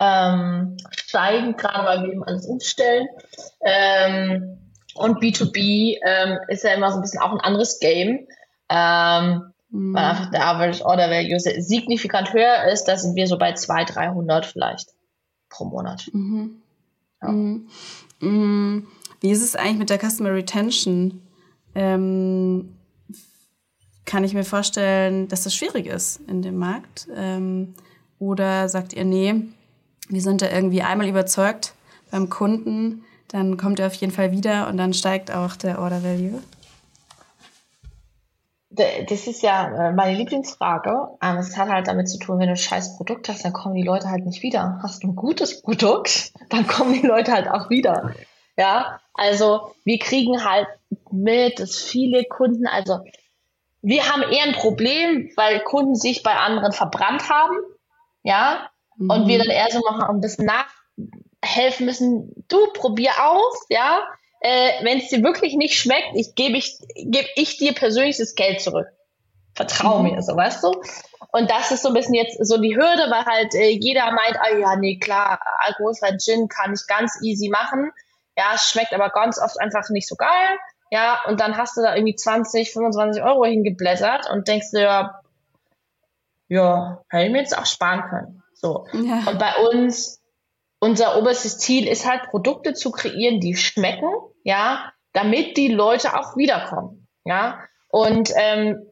[0.00, 3.08] ähm, steigen, gerade weil wir eben alles umstellen.
[3.60, 8.26] Ähm, und B2B ähm, ist ja immer so ein bisschen auch ein anderes Game.
[8.68, 9.94] Ähm, mhm.
[9.94, 13.94] Weil einfach der Average Order Value signifikant höher ist, da sind wir so bei 200,
[13.94, 14.97] 300 vielleicht
[15.48, 16.08] pro Monat.
[16.12, 16.62] Mhm.
[17.22, 17.28] Ja.
[17.28, 17.68] Mhm.
[18.20, 18.86] mhm.
[19.20, 21.20] Wie ist es eigentlich mit der Customer Retention?
[21.74, 22.76] Ähm,
[24.04, 27.08] kann ich mir vorstellen, dass das schwierig ist in dem Markt?
[27.14, 27.74] Ähm,
[28.18, 29.34] oder sagt ihr, nee,
[30.08, 31.74] wir sind da irgendwie einmal überzeugt
[32.10, 36.02] beim Kunden, dann kommt er auf jeden Fall wieder und dann steigt auch der Order
[36.02, 36.40] Value?
[38.70, 41.08] Das ist ja äh, meine Lieblingsfrage.
[41.20, 43.82] Es hat halt damit zu tun, wenn du ein scheiß Produkt hast, dann kommen die
[43.82, 44.78] Leute halt nicht wieder.
[44.82, 48.14] Hast du ein gutes Produkt, dann kommen die Leute halt auch wieder.
[48.56, 50.66] Ja, also wir kriegen halt
[51.10, 53.00] mit, dass viele Kunden, also
[53.82, 57.56] wir haben eher ein Problem, weil Kunden sich bei anderen verbrannt haben,
[58.22, 59.10] ja, mhm.
[59.10, 62.44] und wir dann eher so machen, ein bisschen nachhelfen müssen.
[62.48, 64.02] Du probier aus, ja.
[64.40, 68.34] Äh, Wenn es dir wirklich nicht schmeckt, ich gebe ich, geb ich dir persönlich das
[68.34, 68.86] Geld zurück.
[69.54, 70.12] Vertrau mhm.
[70.12, 70.72] mir, so weißt du.
[71.32, 74.38] Und das ist so ein bisschen jetzt so die Hürde, weil halt äh, jeder meint,
[74.40, 77.90] ah ja, nee, klar, alkoholfrei Gin kann ich ganz easy machen.
[78.36, 80.58] Ja, es schmeckt aber ganz oft einfach nicht so geil.
[80.90, 85.20] Ja, und dann hast du da irgendwie 20, 25 Euro hingeblättert und denkst dir, ja,
[86.48, 88.42] ja, hätte ich mir jetzt auch sparen können.
[88.54, 88.86] So.
[88.92, 89.24] Ja.
[89.28, 90.17] Und bei uns,
[90.80, 94.10] unser oberstes Ziel ist halt, Produkte zu kreieren, die schmecken,
[94.44, 97.08] ja, damit die Leute auch wiederkommen.
[97.24, 97.60] Ja.
[97.88, 98.86] Und ähm,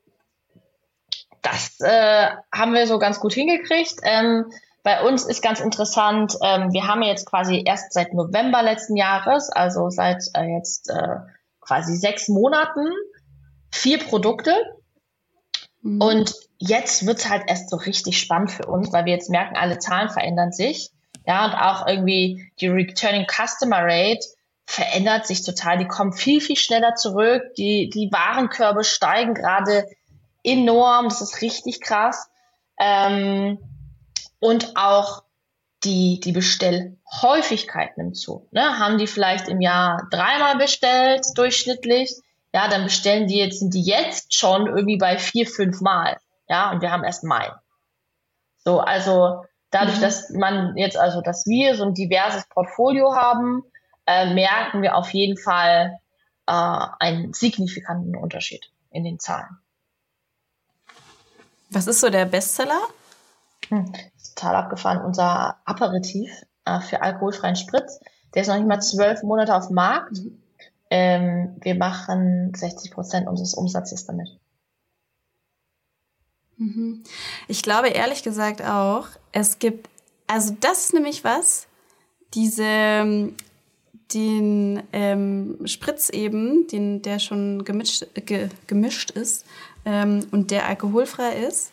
[1.43, 4.01] das äh, haben wir so ganz gut hingekriegt.
[4.03, 4.47] Ähm,
[4.83, 9.51] bei uns ist ganz interessant, ähm, wir haben jetzt quasi erst seit November letzten Jahres,
[9.51, 11.17] also seit äh, jetzt äh,
[11.61, 12.87] quasi sechs Monaten,
[13.71, 14.53] vier Produkte.
[15.83, 16.01] Mhm.
[16.01, 19.79] Und jetzt wird's halt erst so richtig spannend für uns, weil wir jetzt merken, alle
[19.79, 20.91] Zahlen verändern sich.
[21.27, 24.25] Ja, und auch irgendwie die Returning Customer Rate
[24.65, 25.79] verändert sich total.
[25.79, 27.43] Die kommen viel, viel schneller zurück.
[27.57, 29.87] Die, die Warenkörbe steigen gerade
[30.45, 31.09] enorm.
[31.09, 32.29] Das ist richtig krass.
[32.79, 33.59] Ähm,
[34.39, 35.25] und auch
[35.85, 38.49] die, die Bestellhäufigkeit nimmt zu.
[38.51, 38.79] Ne?
[38.79, 42.15] Haben die vielleicht im Jahr dreimal bestellt, durchschnittlich,
[42.53, 46.19] ja, dann bestellen die jetzt, sind die jetzt schon irgendwie bei vier, fünf Mal.
[46.49, 47.53] Ja, und wir haben erst Mai.
[48.65, 50.03] So, also dadurch, mhm.
[50.03, 53.63] dass man jetzt, also dass wir so ein diverses Portfolio haben,
[54.07, 55.99] äh, merken wir auf jeden Fall
[56.47, 59.59] äh, einen signifikanten Unterschied in den Zahlen.
[61.71, 62.81] Was ist so der Bestseller?
[63.69, 63.93] Hm,
[64.35, 65.05] total abgefahren.
[65.05, 66.31] Unser Aperitif
[66.65, 68.01] äh, für alkoholfreien Spritz,
[68.35, 70.13] der ist noch nicht mal zwölf Monate auf dem Markt.
[70.13, 70.43] Mhm.
[70.89, 74.29] Ähm, wir machen 60 Prozent unseres Umsatzes damit.
[76.57, 77.03] Mhm.
[77.49, 79.89] Ich glaube ehrlich gesagt auch, es gibt,
[80.27, 81.67] also das ist nämlich was,
[82.35, 83.33] diese,
[84.15, 89.45] den ähm, Spritz eben, den, der schon gemischt, ge, gemischt ist
[89.85, 91.73] ähm, und der alkoholfrei ist,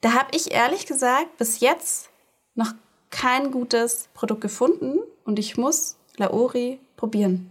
[0.00, 2.10] da habe ich ehrlich gesagt bis jetzt
[2.54, 2.72] noch
[3.10, 7.48] kein gutes Produkt gefunden und ich muss Laori probieren.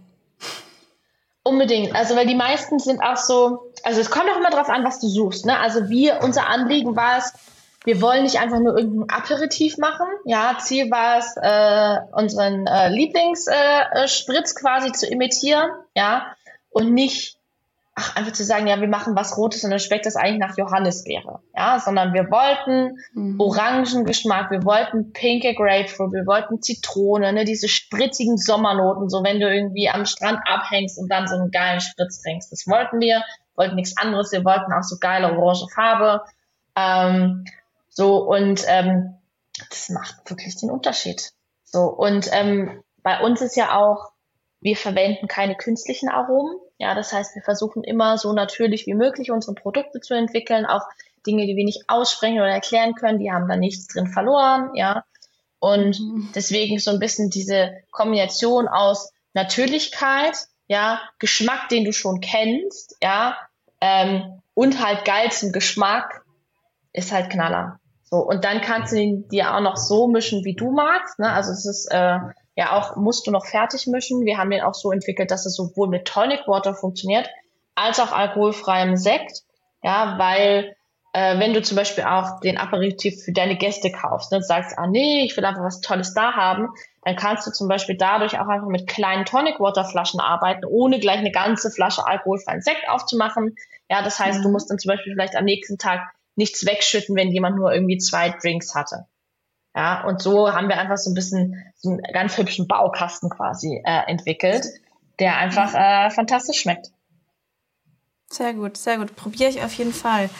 [1.44, 1.94] Unbedingt.
[1.94, 4.98] Also, weil die meisten sind auch so, also es kommt auch immer drauf an, was
[4.98, 5.44] du suchst.
[5.44, 5.58] Ne?
[5.58, 7.34] Also wir, unser Anliegen war es,
[7.84, 10.06] wir wollen nicht einfach nur irgendein Aperitif machen.
[10.24, 16.34] Ja, Ziel war es, äh, unseren äh, Lieblingsspritz äh, quasi zu imitieren, ja,
[16.70, 17.36] und nicht
[17.94, 20.56] ach, einfach zu sagen, ja, wir machen was Rotes und dann schmeckt das eigentlich nach
[20.56, 21.40] Johannisbeere.
[21.54, 23.40] Ja, sondern wir wollten mhm.
[23.40, 29.52] Orangengeschmack, wir wollten pinke Grapefruit, wir wollten Zitrone, ne, diese spritzigen Sommernoten, so wenn du
[29.52, 32.50] irgendwie am Strand abhängst und dann so einen geilen Spritz trinkst.
[32.50, 33.22] Das wollten wir,
[33.54, 36.22] wollten nichts anderes, wir wollten auch so geile orange Farbe.
[36.76, 37.44] Ähm,
[37.88, 39.14] so, und ähm,
[39.70, 41.30] das macht wirklich den Unterschied.
[41.62, 44.10] So, und ähm, bei uns ist ja auch,
[44.60, 46.56] wir verwenden keine künstlichen Aromen.
[46.78, 50.82] Ja, das heißt, wir versuchen immer so natürlich wie möglich unsere Produkte zu entwickeln, auch
[51.26, 55.04] Dinge, die wir nicht aussprechen oder erklären können, die haben da nichts drin verloren, ja.
[55.58, 56.28] Und mhm.
[56.34, 63.36] deswegen so ein bisschen diese Kombination aus Natürlichkeit, ja, Geschmack, den du schon kennst, ja,
[63.80, 66.24] ähm, und halt geilstem Geschmack
[66.92, 67.80] ist halt Knaller.
[68.04, 71.18] So, und dann kannst du ihn dir auch noch so mischen, wie du magst.
[71.18, 71.30] Ne?
[71.30, 72.18] Also es ist äh,
[72.56, 74.24] ja auch, musst du noch fertig mischen.
[74.24, 77.28] Wir haben den auch so entwickelt, dass es sowohl mit Tonic Water funktioniert,
[77.74, 79.42] als auch alkoholfreiem Sekt.
[79.82, 80.74] Ja, weil
[81.12, 84.78] äh, wenn du zum Beispiel auch den Aperitif für deine Gäste kaufst ne, und sagst,
[84.78, 86.68] ah nee, ich will einfach was Tolles da haben,
[87.04, 90.98] dann kannst du zum Beispiel dadurch auch einfach mit kleinen Tonic Water Flaschen arbeiten, ohne
[90.98, 93.56] gleich eine ganze Flasche alkoholfreien Sekt aufzumachen.
[93.88, 94.42] Ja, das heißt, mhm.
[94.44, 96.00] du musst dann zum Beispiel vielleicht am nächsten Tag
[96.34, 99.06] nichts wegschütten, wenn jemand nur irgendwie zwei Drinks hatte.
[99.74, 103.82] Ja, und so haben wir einfach so ein bisschen so einen ganz hübschen Baukasten quasi
[103.84, 104.66] äh, entwickelt,
[105.18, 106.92] der einfach äh, fantastisch schmeckt.
[108.30, 109.16] Sehr gut, sehr gut.
[109.16, 110.30] Probiere ich auf jeden Fall.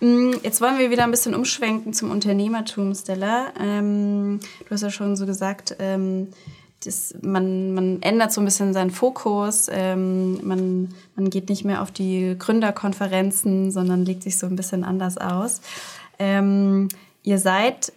[0.00, 3.52] Mm, jetzt wollen wir wieder ein bisschen umschwenken zum Unternehmertum, Stella.
[3.58, 6.28] Ähm, du hast ja schon so gesagt, ähm,
[6.84, 9.68] das, man, man ändert so ein bisschen seinen Fokus.
[9.72, 14.84] Ähm, man, man geht nicht mehr auf die Gründerkonferenzen, sondern legt sich so ein bisschen
[14.84, 15.62] anders aus.
[16.18, 16.88] Ähm,
[17.22, 17.92] ihr seid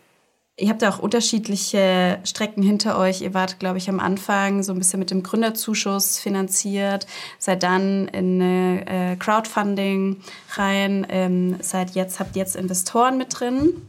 [0.60, 3.22] Ihr habt ja auch unterschiedliche Strecken hinter euch.
[3.22, 7.06] Ihr wart, glaube ich, am Anfang so ein bisschen mit dem Gründerzuschuss finanziert,
[7.38, 10.20] seid dann in eine äh, Crowdfunding
[10.56, 13.88] rein, ähm, seit jetzt habt jetzt Investoren mit drin.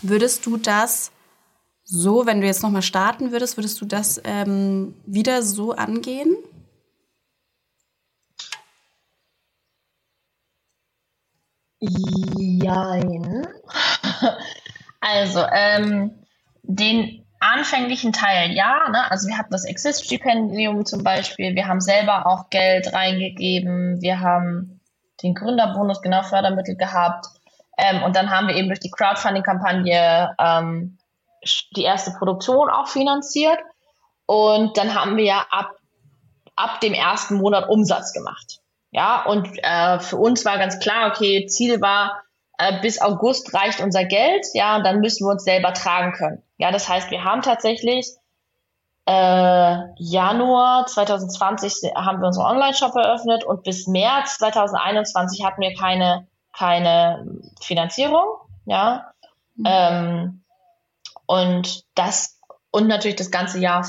[0.00, 1.12] Würdest du das
[1.84, 6.34] so, wenn du jetzt nochmal starten würdest, würdest du das ähm, wieder so angehen?
[11.78, 13.46] Jein.
[15.08, 16.26] Also, ähm,
[16.62, 19.10] den anfänglichen Teil ja, ne?
[19.10, 24.80] also wir hatten das Exist-Stipendium zum Beispiel, wir haben selber auch Geld reingegeben, wir haben
[25.22, 27.26] den Gründerbonus, genau Fördermittel gehabt
[27.76, 30.98] ähm, und dann haben wir eben durch die Crowdfunding-Kampagne ähm,
[31.76, 33.58] die erste Produktion auch finanziert
[34.24, 35.70] und dann haben wir ja ab,
[36.56, 38.60] ab dem ersten Monat Umsatz gemacht.
[38.90, 42.22] Ja, und äh, für uns war ganz klar, okay, Ziel war,
[42.58, 46.42] äh, bis August reicht unser Geld, ja, und dann müssen wir uns selber tragen können.
[46.58, 48.08] Ja, das heißt, wir haben tatsächlich
[49.06, 56.26] äh, Januar 2020 haben wir unseren Online-Shop eröffnet und bis März 2021 hatten wir keine,
[56.52, 57.26] keine
[57.60, 58.24] Finanzierung,
[58.64, 59.12] ja.
[59.54, 59.64] Mhm.
[59.66, 60.42] Ähm,
[61.26, 62.36] und das
[62.70, 63.88] und natürlich das ganze Jahr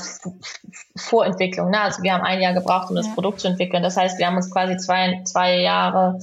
[0.96, 1.70] Vorentwicklung.
[1.70, 1.80] Ne?
[1.80, 3.82] Also wir haben ein Jahr gebraucht, um das Produkt zu entwickeln.
[3.82, 6.18] Das heißt, wir haben uns quasi zwei, zwei Jahre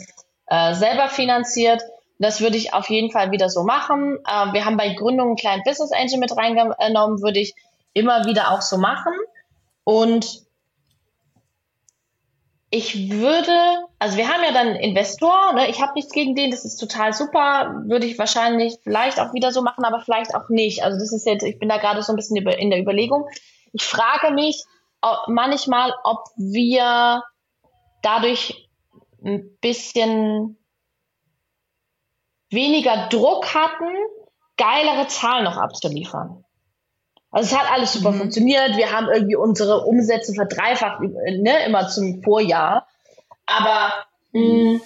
[0.48, 1.84] äh, selber finanziert
[2.18, 4.18] das würde ich auf jeden Fall wieder so machen.
[4.32, 7.54] Ähm, wir haben bei Gründung einen kleinen Business Angel mit reingenommen, würde ich
[7.94, 9.14] immer wieder auch so machen.
[9.84, 10.46] Und
[12.70, 15.70] ich würde, also wir haben ja dann Investor, ne?
[15.70, 19.52] ich habe nichts gegen den, das ist total super, würde ich wahrscheinlich vielleicht auch wieder
[19.52, 20.84] so machen, aber vielleicht auch nicht.
[20.84, 23.28] Also das ist jetzt, ich bin da gerade so ein bisschen in der Überlegung.
[23.72, 24.64] Ich frage mich
[25.02, 27.24] ob, manchmal, ob wir
[28.02, 28.68] dadurch
[29.24, 30.58] ein bisschen
[32.50, 33.94] weniger Druck hatten,
[34.58, 36.44] geilere Zahlen noch abzuliefern.
[37.32, 38.20] Also es hat alles super mhm.
[38.20, 38.78] funktioniert.
[38.78, 42.88] Wir haben irgendwie unsere Umsätze verdreifacht, ne, immer zum Vorjahr.
[43.46, 43.94] Aber
[44.32, 44.80] mh,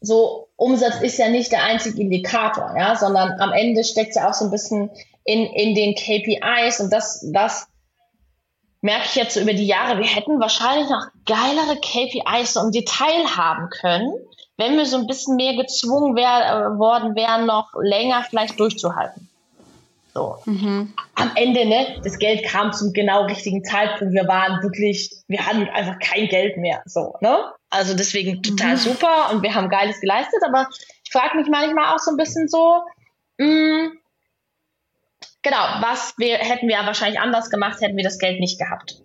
[0.00, 4.34] so Umsatz ist ja nicht der einzige Indikator, ja, sondern am Ende steckt ja auch
[4.34, 4.90] so ein bisschen
[5.24, 7.68] in, in den KPIs und das, das
[8.82, 9.98] merke ich jetzt so über die Jahre.
[9.98, 14.12] Wir hätten wahrscheinlich noch geilere KPIs so im Detail haben können,
[14.60, 19.28] wenn wir so ein bisschen mehr gezwungen wär, äh, worden wären, noch länger vielleicht durchzuhalten.
[20.12, 20.36] So.
[20.44, 20.92] Mhm.
[21.14, 24.12] Am Ende, ne, das Geld kam zum genau richtigen Zeitpunkt.
[24.12, 26.82] Wir waren wirklich, wir hatten einfach kein Geld mehr.
[26.84, 27.44] So, ne?
[27.70, 28.78] Also deswegen total mhm.
[28.78, 30.68] super und wir haben Geiles geleistet, aber
[31.04, 32.82] ich frage mich manchmal auch so ein bisschen so,
[33.38, 33.92] mh, mm,
[35.42, 38.96] genau, was wir hätten wir wahrscheinlich anders gemacht, hätten wir das Geld nicht gehabt.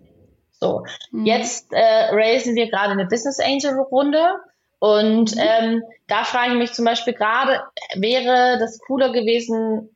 [0.59, 1.25] So, mhm.
[1.25, 4.25] jetzt äh, raisen wir gerade eine Business Angel Runde
[4.85, 7.63] Und ähm, da frage ich mich zum Beispiel gerade,
[7.95, 9.89] wäre das cooler gewesen,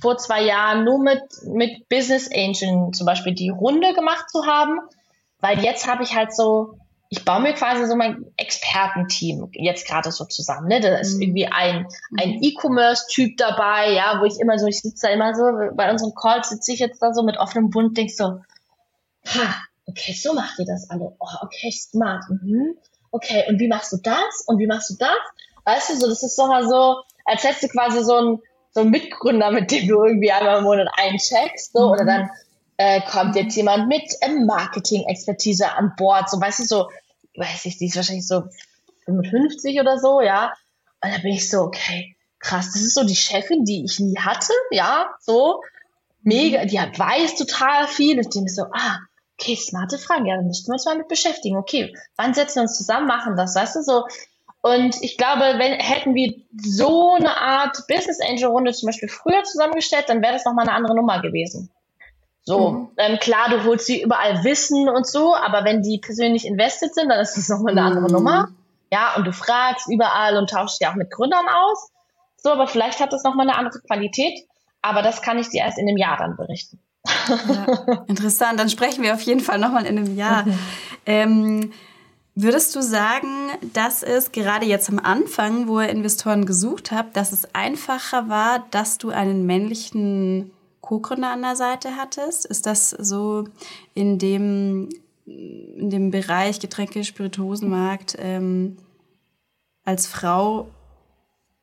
[0.00, 4.78] vor zwei Jahren nur mit, mit Business Angel zum Beispiel die Runde gemacht zu haben,
[5.40, 10.12] weil jetzt habe ich halt so, ich baue mir quasi so mein Expertenteam jetzt gerade
[10.12, 10.68] so zusammen.
[10.68, 10.78] Ne?
[10.78, 11.22] Da ist mhm.
[11.22, 12.42] irgendwie ein, ein mhm.
[12.42, 15.42] E-Commerce-Typ dabei, ja, wo ich immer so, ich sitze da immer so,
[15.74, 18.40] bei unseren Calls sitze ich jetzt da so mit offenem Bund, denk so,
[19.26, 19.54] ha,
[19.86, 21.16] okay, so macht ihr das alle.
[21.18, 22.22] Oh, okay, smart.
[22.30, 22.76] Mhm.
[23.12, 24.42] Okay, und wie machst du das?
[24.46, 25.18] Und wie machst du das?
[25.64, 28.38] Weißt du, so, das ist doch mal so, als hättest du quasi so ein,
[28.72, 31.92] so ein Mitgründer, mit dem du irgendwie einmal im Monat eincheckst, so, mhm.
[31.92, 32.30] oder dann
[32.78, 36.90] äh, kommt jetzt jemand mit ähm, Marketing-Expertise an Bord, so, weißt du, so,
[37.36, 38.44] weiß ich, die ist wahrscheinlich so
[39.04, 40.52] 55 oder so, ja.
[41.02, 44.18] Und da bin ich so, okay, krass, das ist so die Chefin, die ich nie
[44.18, 45.60] hatte, ja, so,
[46.22, 48.16] mega, die hat, weiß total viel.
[48.16, 48.98] Und ich denke so, ah,
[49.42, 51.56] okay, smarte Fragen, ja, dann müssten wir uns mal mit beschäftigen.
[51.56, 54.06] Okay, wann setzen wir uns zusammen, machen das, weißt du, so.
[54.62, 59.42] Und ich glaube, wenn, hätten wir so eine Art Business Angel Runde zum Beispiel früher
[59.42, 61.68] zusammengestellt, dann wäre das nochmal eine andere Nummer gewesen.
[62.44, 62.88] So, mhm.
[62.96, 67.08] ähm, klar, du holst sie überall Wissen und so, aber wenn die persönlich invested sind,
[67.08, 68.12] dann ist das nochmal eine andere mhm.
[68.12, 68.48] Nummer.
[68.92, 71.90] Ja, und du fragst überall und tauschst dich auch mit Gründern aus.
[72.36, 74.46] So, aber vielleicht hat das nochmal eine andere Qualität.
[74.82, 76.78] Aber das kann ich dir erst in einem Jahr dann berichten.
[77.06, 80.46] Ja, interessant, dann sprechen wir auf jeden Fall nochmal in einem Jahr.
[80.46, 80.58] Mhm.
[81.06, 81.72] Ähm,
[82.34, 87.32] würdest du sagen, dass es gerade jetzt am Anfang, wo ihr Investoren gesucht habt, dass
[87.32, 90.50] es einfacher war, dass du einen männlichen
[90.80, 92.46] Co-Gründer an der Seite hattest?
[92.46, 93.44] Ist das so
[93.94, 94.88] in dem,
[95.26, 98.76] in dem Bereich Getränke, Spirituosenmarkt ähm,
[99.84, 100.68] als Frau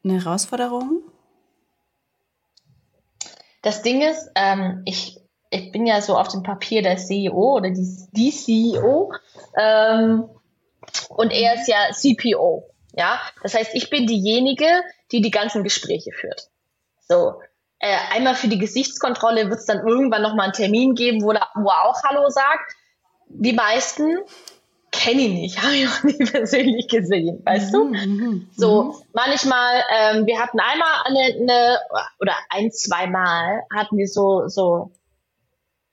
[0.03, 1.01] eine Herausforderung?
[3.61, 5.19] Das Ding ist, ähm, ich,
[5.49, 9.11] ich bin ja so auf dem Papier der CEO oder die, die CEO
[9.57, 10.29] ähm,
[11.09, 12.69] und er ist ja CPO.
[12.93, 14.67] Ja, das heißt, ich bin diejenige,
[15.11, 16.49] die die ganzen Gespräche führt.
[17.07, 17.41] So,
[17.79, 21.47] äh, einmal für die Gesichtskontrolle wird es dann irgendwann nochmal einen Termin geben, wo, da,
[21.55, 22.75] wo er auch Hallo sagt.
[23.29, 24.17] Die meisten
[24.91, 27.85] kenne ich nicht, habe ich auch nie persönlich gesehen, weißt du?
[27.85, 28.93] Mhm, mhm, so, mhm.
[29.13, 31.79] manchmal, ähm, wir hatten einmal eine, eine,
[32.19, 34.91] oder ein, zwei Mal hatten wir so, so,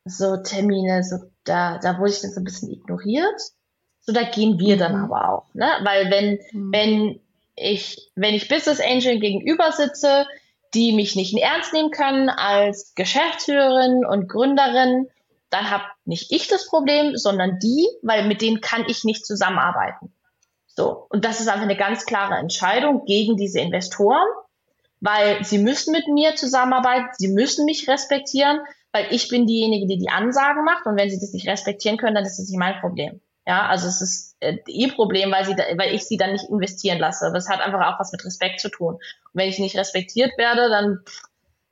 [0.07, 3.41] so Termine, so, da, da wurde ich dann so ein bisschen ignoriert.
[4.01, 5.69] So, da gehen wir dann aber auch, ne?
[5.83, 6.39] Weil wenn,
[6.73, 7.21] wenn
[7.57, 10.27] ich, wenn ich Business Angel gegenüber sitze,
[10.75, 15.09] die mich nicht ernst nehmen können als Geschäftsführerin und Gründerin,
[15.51, 20.13] dann habe nicht ich das Problem, sondern die, weil mit denen kann ich nicht zusammenarbeiten.
[20.67, 21.07] So.
[21.09, 24.27] Und das ist einfach eine ganz klare Entscheidung gegen diese Investoren,
[25.01, 28.61] weil sie müssen mit mir zusammenarbeiten, sie müssen mich respektieren,
[28.97, 32.15] weil ich bin diejenige, die die Ansagen macht und wenn sie das nicht respektieren können,
[32.15, 33.21] dann ist das nicht mein Problem.
[33.47, 36.49] Ja, also es ist äh, ihr Problem, weil sie, da, weil ich sie dann nicht
[36.49, 37.31] investieren lasse.
[37.33, 38.95] Das hat einfach auch was mit Respekt zu tun.
[38.95, 39.01] Und
[39.35, 40.99] wenn ich nicht respektiert werde, dann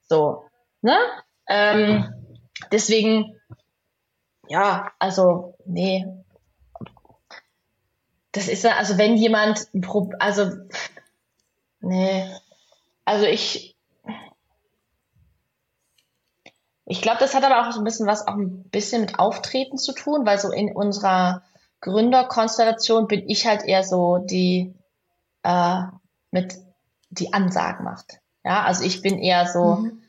[0.08, 0.44] so,
[0.82, 0.96] ne?
[1.48, 2.14] Ähm,
[2.70, 3.34] deswegen
[4.48, 6.06] ja, also, nee.
[8.32, 9.68] Das ist also wenn jemand,
[10.18, 10.50] also,
[11.80, 12.30] nee.
[13.04, 13.73] Also ich,
[16.86, 19.78] ich glaube, das hat aber auch so ein bisschen was auch ein bisschen mit Auftreten
[19.78, 21.42] zu tun, weil so in unserer
[21.80, 24.74] Gründerkonstellation bin ich halt eher so die
[25.42, 25.82] äh,
[26.30, 26.54] mit
[27.10, 28.18] die Ansagen macht.
[28.44, 30.04] Ja, also ich bin eher so, mhm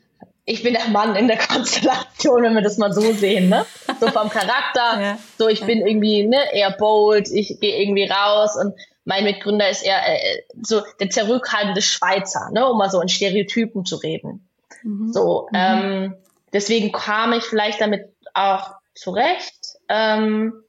[0.46, 3.66] ich bin der Mann in der Konstellation, wenn wir das mal so sehen, ne?
[4.00, 5.18] So vom Charakter, ja.
[5.36, 8.74] so ich bin irgendwie ne, eher bold, ich gehe irgendwie raus und
[9.04, 13.84] mein Mitgründer ist eher äh, so der zurückhaltende Schweizer, ne, um mal so in Stereotypen
[13.84, 14.48] zu reden.
[14.82, 15.12] Mhm.
[15.12, 15.56] So, mhm.
[15.58, 16.14] ähm,
[16.52, 19.78] deswegen kam ich vielleicht damit auch zurecht.
[19.88, 20.62] Ähm,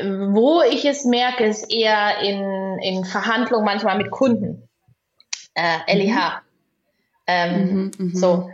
[0.00, 4.68] wo ich es merke, ist eher in, in Verhandlungen manchmal mit Kunden.
[5.54, 6.42] Äh, LEH.
[7.26, 8.50] Ähm, mhm, mhm, so,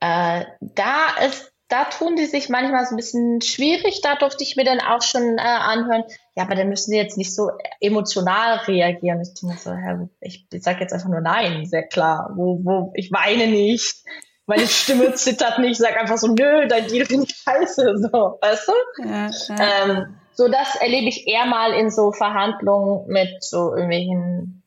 [0.00, 4.00] äh, da ist, da tun die sich manchmal so ein bisschen schwierig.
[4.02, 7.16] Da durfte ich mir dann auch schon äh, anhören, ja, aber dann müssen sie jetzt
[7.16, 9.22] nicht so emotional reagieren.
[9.22, 12.32] Ich denke so, ja, ich, ich sage jetzt einfach nur nein, sehr klar.
[12.34, 14.04] Wo, wo, ich weine nicht,
[14.46, 18.68] meine Stimme zittert nicht, sag einfach so, nö, dein Deal finde ich scheiße, so, weißt
[18.68, 19.04] du?
[19.04, 19.84] Ja, ja.
[19.84, 24.62] Ähm, so, das erlebe ich eher mal in so Verhandlungen mit so irgendwelchen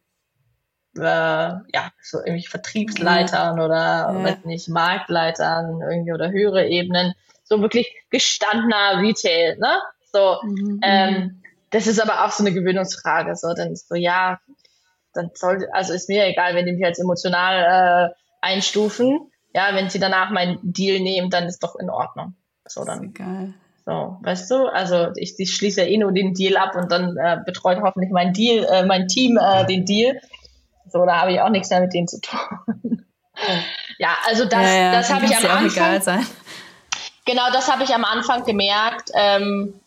[0.98, 4.24] äh, ja, so irgendwie Vertriebsleitern oder, ja.
[4.24, 7.14] weiß nicht, Marktleitern irgendwie oder höhere Ebenen.
[7.44, 9.82] So wirklich gestandener Retail, ne?
[10.12, 10.80] So, mhm.
[10.84, 13.36] ähm, das ist aber auch so eine Gewöhnungsfrage.
[13.36, 14.40] So, dann ist so, ja,
[15.14, 19.32] dann soll, also ist mir egal, wenn die mich als emotional äh, einstufen.
[19.56, 22.36] Ja, wenn sie danach meinen Deal nehmen, dann ist doch in Ordnung.
[22.68, 23.06] So dann.
[23.06, 23.54] Egal.
[23.86, 24.66] So, weißt du?
[24.66, 28.12] Also ich, ich schließe ja eh nur den Deal ab und dann äh, betreut hoffentlich
[28.12, 30.20] mein Deal, äh, mein Team äh, den Deal.
[30.92, 32.38] So, da habe ich auch nichts mehr mit denen zu tun.
[33.98, 36.26] ja, also das, ja, ja, das habe ich am ja Anfang.
[37.24, 39.12] Genau, das habe ich am Anfang gemerkt.
[39.14, 39.80] Ähm,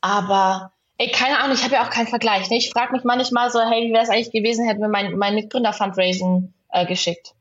[0.00, 2.48] aber ey, keine Ahnung, ich habe ja auch keinen Vergleich.
[2.50, 2.58] Ne?
[2.58, 5.34] Ich frage mich manchmal so, hey, wie wäre es eigentlich gewesen, hätten wir mein, mein
[5.34, 7.34] Mitgründer-Fundraising äh, geschickt.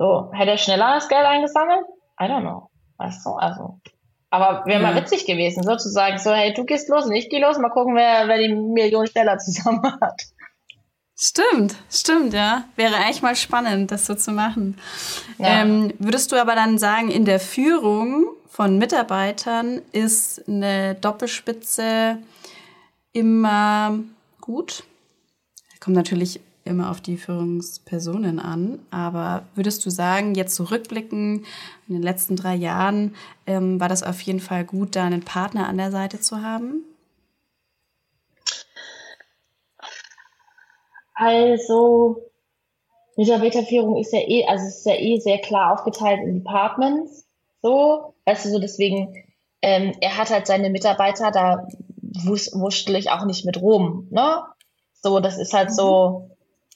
[0.00, 1.84] So, hätte er schneller das Geld eingesammelt?
[2.18, 2.70] I don't know.
[2.96, 3.80] Weißt du, also.
[4.30, 6.16] Aber wäre mal witzig gewesen, sozusagen.
[6.16, 9.06] So, hey, du gehst los und ich gehe los, mal gucken, wer, wer die Million
[9.06, 10.22] schneller zusammen hat.
[11.18, 12.64] Stimmt, stimmt, ja.
[12.76, 14.78] Wäre eigentlich mal spannend, das so zu machen.
[15.36, 15.60] Ja.
[15.60, 22.16] Ähm, würdest du aber dann sagen, in der Führung von Mitarbeitern ist eine Doppelspitze
[23.12, 23.98] immer
[24.40, 24.82] gut?
[25.78, 28.78] Kommt natürlich immer auf die Führungspersonen an.
[28.90, 31.44] Aber würdest du sagen, jetzt zurückblicken,
[31.88, 33.14] in den letzten drei Jahren,
[33.46, 36.84] ähm, war das auf jeden Fall gut, da einen Partner an der Seite zu haben?
[41.14, 42.22] Also,
[43.16, 47.26] Mitarbeiterführung ist ja eh, also ist ja eh sehr klar aufgeteilt in Departments.
[47.60, 49.14] So, weißt du, so deswegen,
[49.60, 51.68] ähm, er hat halt seine Mitarbeiter, da
[52.24, 54.42] wus wurschtel ich auch nicht mit rum, ne?
[55.02, 56.29] So, das ist halt so, mhm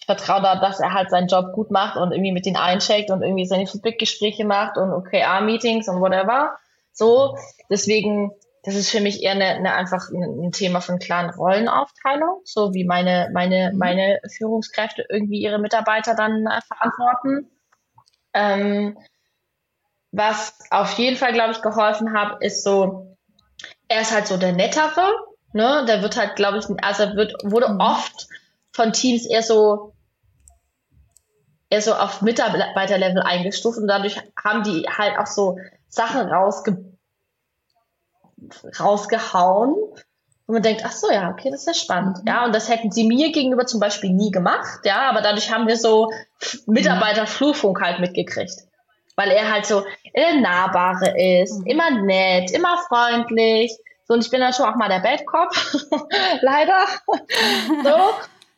[0.05, 3.11] ich vertraue da, dass er halt seinen Job gut macht und irgendwie mit denen eincheckt
[3.11, 6.59] und irgendwie seine Feedback-Gespräche macht und OKR-Meetings und whatever.
[6.93, 7.39] So,
[7.71, 8.31] deswegen,
[8.65, 12.85] das ist für mich eher eine, eine einfach ein, Thema von klaren Rollenaufteilung, so wie
[12.85, 17.51] meine, meine, meine Führungskräfte irgendwie ihre Mitarbeiter dann äh, verantworten.
[18.35, 18.99] Ähm,
[20.13, 23.17] was auf jeden Fall, glaube ich, geholfen hat, ist so,
[23.89, 25.11] er ist halt so der Nettere,
[25.55, 25.87] ne?
[25.89, 27.81] Der wird halt, glaube ich, also wird, wurde mhm.
[27.81, 28.29] oft
[28.71, 29.94] von Teams eher so
[31.71, 35.59] eher so auf Mitarbeiterlevel eingestuft und dadurch haben die halt auch so
[35.89, 36.95] Sachen rausge
[38.79, 39.75] rausgehauen.
[40.47, 42.19] Und man denkt, ach so, ja, okay, das ist ja spannend.
[42.19, 42.27] Mhm.
[42.27, 44.81] Ja, und das hätten sie mir gegenüber zum Beispiel nie gemacht.
[44.85, 46.11] Ja, aber dadurch haben wir so
[46.67, 48.55] Mitarbeiterflurfunk halt mitgekriegt.
[49.17, 49.85] Weil er halt so
[50.15, 51.67] der Nahbare ist, mhm.
[51.67, 53.75] immer nett, immer freundlich.
[54.07, 55.51] So, und ich bin dann schon auch mal der Bad Cop.
[56.43, 56.87] Leider.
[57.83, 57.97] so.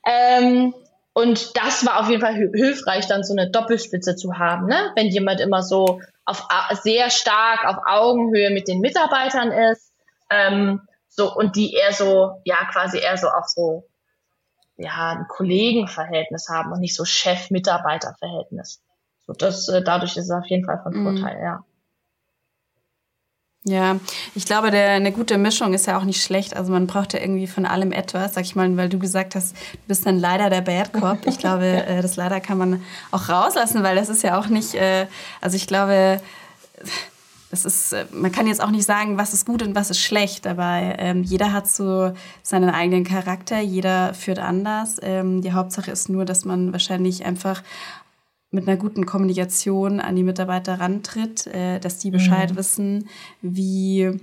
[0.04, 0.74] Ähm,
[1.16, 4.92] und das war auf jeden Fall hilfreich, dann so eine Doppelspitze zu haben, ne?
[4.96, 6.46] wenn jemand immer so auf
[6.82, 9.94] sehr stark auf Augenhöhe mit den Mitarbeitern ist,
[10.28, 13.88] ähm, so und die eher so, ja, quasi eher so auf so
[14.76, 18.82] ja, ein Kollegenverhältnis haben und nicht so Chef-Mitarbeiter-Verhältnis.
[19.26, 21.02] So, das, äh, dadurch ist es auf jeden Fall von mhm.
[21.02, 21.64] Vorteil, ja.
[23.68, 23.98] Ja,
[24.36, 26.54] ich glaube, der, eine gute Mischung ist ja auch nicht schlecht.
[26.54, 29.56] Also man braucht ja irgendwie von allem etwas, sag ich mal, weil du gesagt hast,
[29.56, 31.26] du bist dann leider der Bad Cop.
[31.26, 34.74] Ich glaube, äh, das leider kann man auch rauslassen, weil das ist ja auch nicht,
[34.74, 35.08] äh,
[35.40, 36.20] also ich glaube,
[37.50, 40.00] das ist, äh, man kann jetzt auch nicht sagen, was ist gut und was ist
[40.00, 42.12] schlecht, aber ähm, jeder hat so
[42.44, 44.98] seinen eigenen Charakter, jeder führt anders.
[45.02, 47.64] Ähm, die Hauptsache ist nur, dass man wahrscheinlich einfach
[48.56, 52.56] mit einer guten Kommunikation an die Mitarbeiter rantritt, äh, dass die Bescheid mhm.
[52.56, 53.08] wissen,
[53.42, 54.18] wie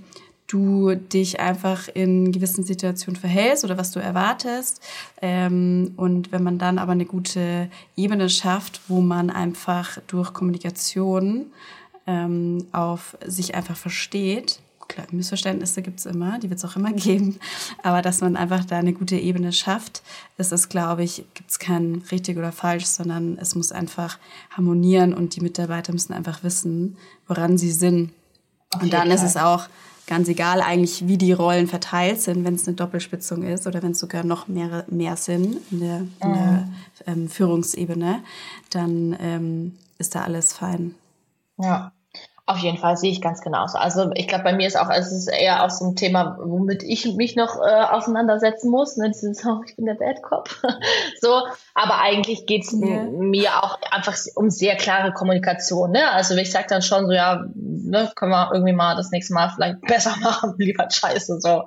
[0.46, 4.82] du dich einfach in gewissen Situationen verhältst oder was du erwartest.
[5.22, 11.46] Ähm, und wenn man dann aber eine gute Ebene schafft, wo man einfach durch Kommunikation
[12.06, 16.92] ähm, auf sich einfach versteht, klar, Missverständnisse gibt es immer, die wird es auch immer
[16.94, 17.38] geben,
[17.82, 20.02] aber dass man einfach da eine gute Ebene schafft,
[20.38, 24.18] ist es, glaube ich, gibt es kein richtig oder falsch, sondern es muss einfach
[24.50, 28.12] harmonieren und die Mitarbeiter müssen einfach wissen, woran sie sind.
[28.80, 29.68] und dann ist es auch
[30.06, 33.92] ganz egal eigentlich, wie die Rollen verteilt sind, wenn es eine Doppelspitzung ist oder wenn
[33.92, 36.74] es sogar noch mehr, mehr sind in der, in der mhm.
[37.06, 38.22] ähm, Führungsebene,
[38.70, 40.94] dann ähm, ist da alles fein.
[41.58, 41.92] Ja.
[42.46, 43.78] Auf jeden Fall sehe ich ganz genauso.
[43.78, 46.82] Also ich glaube, bei mir ist auch, es ist eher auch so ein Thema, womit
[46.82, 48.98] ich mich noch äh, auseinandersetzen muss.
[48.98, 49.08] Ne?
[49.08, 50.50] Dieses, oh, ich bin der Bad Cop.
[51.22, 51.40] so,
[51.72, 53.04] aber eigentlich geht's yeah.
[53.04, 55.92] mir auch einfach um sehr klare Kommunikation.
[55.92, 56.10] Ne?
[56.10, 59.48] Also ich sage dann schon so, ja, ne, können wir irgendwie mal das nächste Mal
[59.48, 61.40] vielleicht besser machen, lieber Scheiße.
[61.40, 61.64] So,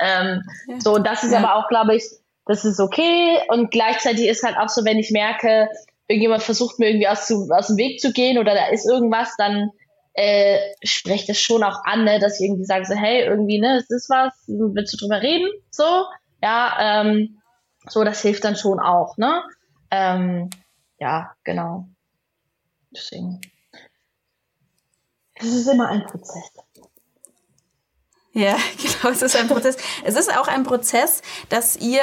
[0.00, 0.80] ähm, ja.
[0.80, 1.38] so das ist ja.
[1.38, 2.02] aber auch, glaube ich,
[2.44, 3.38] das ist okay.
[3.50, 5.68] Und gleichzeitig ist halt auch so, wenn ich merke,
[6.08, 9.70] irgendjemand versucht mir irgendwie aus, aus dem Weg zu gehen oder da ist irgendwas, dann
[10.14, 13.78] äh, spreche das schon auch an, ne, dass ich irgendwie sage so, hey, irgendwie, ne,
[13.78, 15.48] es ist was, willst du drüber reden?
[15.70, 16.06] So,
[16.42, 17.40] ja, ähm,
[17.88, 19.42] so, das hilft dann schon auch, ne?
[19.90, 20.50] Ähm,
[20.98, 21.88] ja, genau.
[22.90, 23.40] Deswegen.
[25.34, 26.50] Es ist immer ein Prozess.
[28.38, 29.76] Ja, genau, es ist ein Prozess.
[30.04, 32.02] es ist auch ein Prozess, dass ihr,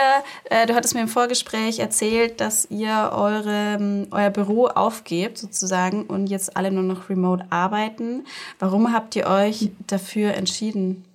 [0.50, 6.28] äh, du hattest mir im Vorgespräch erzählt, dass ihr eure, euer Büro aufgebt sozusagen und
[6.28, 8.26] jetzt alle nur noch remote arbeiten.
[8.60, 11.06] Warum habt ihr euch dafür entschieden?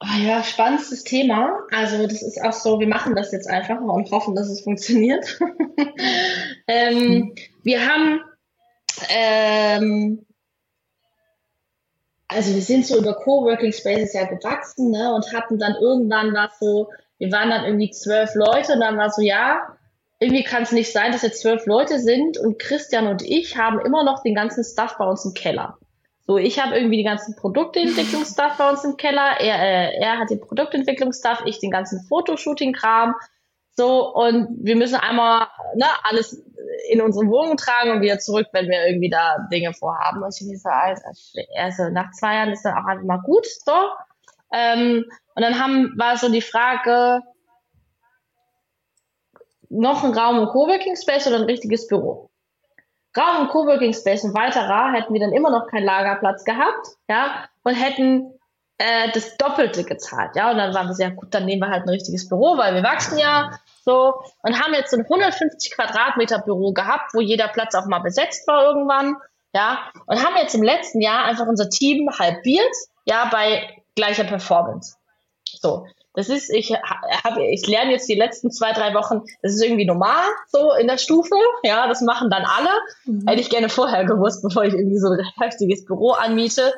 [0.00, 1.58] Oh ja, spannendes Thema.
[1.72, 5.40] Also das ist auch so, wir machen das jetzt einfach und hoffen, dass es funktioniert.
[6.68, 7.34] ähm.
[7.64, 8.20] Wir haben,
[9.08, 10.26] ähm,
[12.34, 16.58] also wir sind so über Coworking Spaces ja gewachsen ne, und hatten dann irgendwann was
[16.58, 19.76] so, wir waren dann irgendwie zwölf Leute und dann war so, ja,
[20.18, 23.80] irgendwie kann es nicht sein, dass jetzt zwölf Leute sind und Christian und ich haben
[23.80, 25.78] immer noch den ganzen Stuff bei uns im Keller.
[26.26, 30.30] So, ich habe irgendwie die ganzen Produktentwicklungsstuff bei uns im Keller, er, äh, er hat
[30.30, 33.14] den Produktentwicklungsstuff, ich den ganzen Fotoshooting-Kram.
[33.76, 36.42] So, und wir müssen einmal ne, alles
[36.88, 40.22] in unsere Wohnung tragen und wieder zurück, wenn wir irgendwie da Dinge vorhaben.
[40.22, 41.02] Und ich so, Alter,
[41.58, 43.72] also nach zwei Jahren ist dann auch einfach mal gut, so.
[44.52, 45.04] Ähm,
[45.34, 47.20] und dann haben, war so die Frage,
[49.68, 52.30] noch ein Raum im Coworking Space oder ein richtiges Büro?
[53.16, 57.48] Raum im Coworking Space ein weiterer hätten wir dann immer noch keinen Lagerplatz gehabt, ja,
[57.62, 58.38] und hätten
[58.78, 61.84] äh, das Doppelte gezahlt, ja, und dann waren wir sehr gut, dann nehmen wir halt
[61.84, 66.38] ein richtiges Büro, weil wir wachsen ja, so, und haben jetzt so ein 150 Quadratmeter
[66.38, 69.16] Büro gehabt, wo jeder Platz auch mal besetzt war irgendwann,
[69.52, 72.74] ja, und haben jetzt im letzten Jahr einfach unser Team halbiert,
[73.04, 74.96] ja, bei gleicher Performance.
[75.44, 75.86] So.
[76.16, 79.84] Das ist, ich habe, ich lerne jetzt die letzten zwei, drei Wochen, das ist irgendwie
[79.84, 81.34] normal, so in der Stufe.
[81.64, 82.70] Ja, das machen dann alle.
[83.04, 83.26] Mhm.
[83.26, 86.72] Hätte ich gerne vorher gewusst, bevor ich irgendwie so ein heftiges Büro anmiete.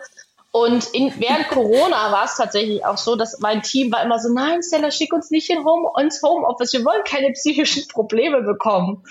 [0.57, 4.33] Und in, während Corona war es tatsächlich auch so, dass mein Team war immer so,
[4.33, 9.05] nein, Stella, schick uns nicht in Home, ins Homeoffice, wir wollen keine psychischen Probleme bekommen.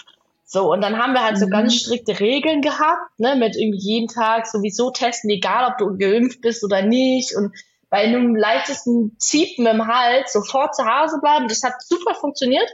[0.44, 1.40] So, und dann haben wir halt mhm.
[1.42, 5.96] so ganz strikte Regeln gehabt, ne, mit irgendwie jeden Tag sowieso testen, egal ob du
[5.96, 7.36] geimpft bist oder nicht.
[7.36, 7.54] Und
[7.92, 11.48] bei einem leichtesten Ziepen im Hals sofort zu Hause bleiben.
[11.48, 12.68] Das hat super funktioniert.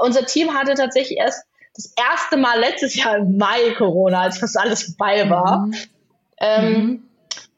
[0.00, 1.44] Unser Team hatte tatsächlich erst
[1.74, 5.66] das erste Mal letztes Jahr im Mai Corona, als fast alles vorbei war.
[5.66, 5.74] Mhm.
[6.38, 7.08] Ähm, mhm.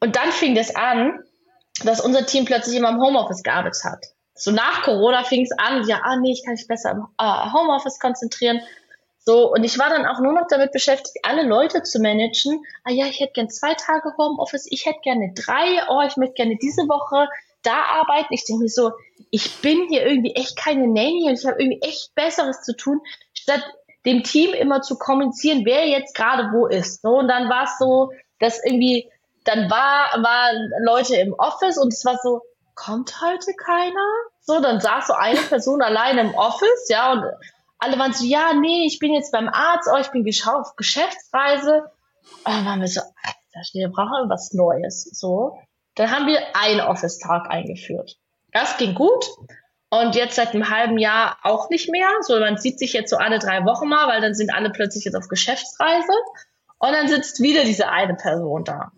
[0.05, 1.25] Und dann fing das an,
[1.83, 4.05] dass unser Team plötzlich immer im Homeoffice gearbeitet hat.
[4.35, 7.53] So nach Corona fing es an, ja, ah nee, ich kann mich besser im äh,
[7.53, 8.61] Homeoffice konzentrieren.
[9.19, 12.63] So, und ich war dann auch nur noch damit beschäftigt, alle Leute zu managen.
[12.85, 16.35] Ah ja, ich hätte gern zwei Tage Homeoffice, ich hätte gerne drei, oh, ich möchte
[16.35, 17.27] gerne diese Woche
[17.63, 18.35] da arbeiten.
[18.35, 18.93] Ich denke mir so,
[19.31, 23.01] ich bin hier irgendwie echt keine Nanny und ich habe irgendwie echt Besseres zu tun,
[23.33, 23.65] statt
[24.05, 27.01] dem Team immer zu kommunizieren, wer jetzt gerade wo ist.
[27.01, 29.09] So, und dann war es so, dass irgendwie,
[29.45, 32.43] dann war, waren Leute im Office und es war so,
[32.75, 34.07] kommt heute keiner?
[34.41, 37.25] So, dann saß so eine Person alleine im Office, ja, und
[37.79, 41.85] alle waren so, ja, nee, ich bin jetzt beim Arzt, oh, ich bin auf Geschäftsreise.
[42.45, 43.01] Und dann waren wir so,
[43.73, 45.05] wir brauchen was Neues.
[45.13, 45.59] So.
[45.95, 48.17] Dann haben wir einen Office-Tag eingeführt.
[48.53, 49.27] Das ging gut.
[49.91, 52.09] Und jetzt seit einem halben Jahr auch nicht mehr.
[52.23, 55.05] So, man sieht sich jetzt so alle drei Wochen mal, weil dann sind alle plötzlich
[55.05, 56.13] jetzt auf Geschäftsreise.
[56.79, 58.91] Und dann sitzt wieder diese eine Person da.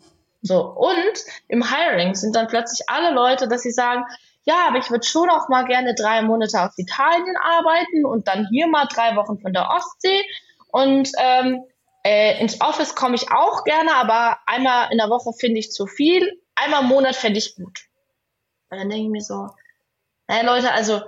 [0.46, 0.64] So.
[0.64, 4.04] Und im Hiring sind dann plötzlich alle Leute, dass sie sagen,
[4.44, 8.46] ja, aber ich würde schon auch mal gerne drei Monate aus Italien arbeiten und dann
[8.48, 10.22] hier mal drei Wochen von der Ostsee.
[10.68, 11.64] Und ähm,
[12.04, 15.86] äh, ins Office komme ich auch gerne, aber einmal in der Woche finde ich zu
[15.86, 16.40] viel.
[16.54, 17.86] Einmal im Monat fände ich gut.
[18.70, 19.48] Und dann denke ich mir so,
[20.28, 21.02] naja Leute, also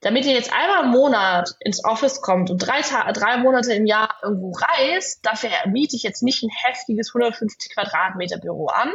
[0.00, 2.80] damit ihr jetzt einmal im Monat ins Office kommt und drei,
[3.12, 8.38] drei Monate im Jahr irgendwo reist, dafür miete ich jetzt nicht ein heftiges 150 Quadratmeter
[8.38, 8.92] Büro an.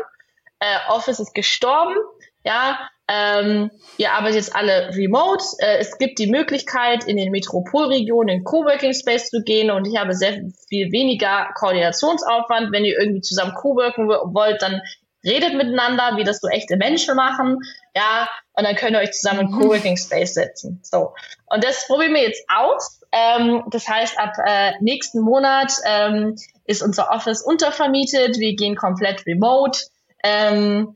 [0.60, 1.96] Äh, Office ist gestorben,
[2.44, 5.44] ja, ähm, ihr arbeitet jetzt alle remote.
[5.60, 9.98] Äh, es gibt die Möglichkeit, in den Metropolregionen in Coworking Space zu gehen und ich
[10.00, 12.72] habe sehr viel weniger Koordinationsaufwand.
[12.72, 14.82] Wenn ihr irgendwie zusammen Coworken wollt, dann
[15.24, 17.60] redet miteinander, wie das so echte Menschen machen,
[17.96, 19.60] ja, und dann könnt ihr euch zusammen in mhm.
[19.62, 20.80] Coworking Space setzen.
[20.84, 21.14] So.
[21.48, 23.02] Und das probieren wir jetzt aus.
[23.12, 26.36] Ähm, das heißt, ab äh, nächsten Monat ähm,
[26.66, 28.38] ist unser Office untervermietet.
[28.38, 29.80] Wir gehen komplett remote.
[30.24, 30.96] Ähm,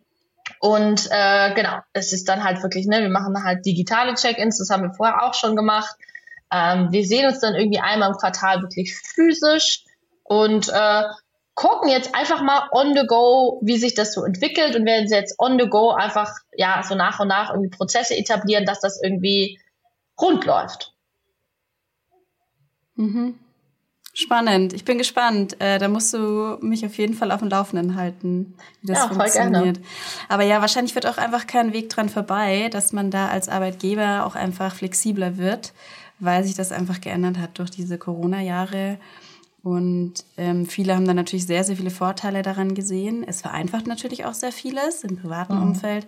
[0.60, 4.70] und äh, genau, es ist dann halt wirklich, ne, wir machen halt digitale Check-ins, das
[4.70, 5.96] haben wir vorher auch schon gemacht.
[6.52, 9.84] Ähm, wir sehen uns dann irgendwie einmal im Quartal wirklich physisch
[10.24, 11.04] und äh,
[11.60, 15.36] gucken jetzt einfach mal on the go, wie sich das so entwickelt und werden jetzt
[15.40, 19.60] on the go einfach ja so nach und nach irgendwie Prozesse etablieren, dass das irgendwie
[20.22, 20.94] rund läuft.
[22.96, 23.38] Mhm.
[24.14, 24.72] Spannend.
[24.72, 25.60] Ich bin gespannt.
[25.60, 29.08] Äh, da musst du mich auf jeden Fall auf dem Laufenden halten, wie das ja,
[29.10, 29.82] funktioniert.
[30.30, 34.26] Aber ja, wahrscheinlich wird auch einfach kein Weg dran vorbei, dass man da als Arbeitgeber
[34.26, 35.74] auch einfach flexibler wird,
[36.20, 38.98] weil sich das einfach geändert hat durch diese Corona-Jahre.
[39.64, 43.26] Und ähm, viele haben dann natürlich sehr, sehr viele Vorteile daran gesehen.
[43.28, 45.64] Es vereinfacht natürlich auch sehr vieles im privaten mhm.
[45.64, 46.08] Umfeld.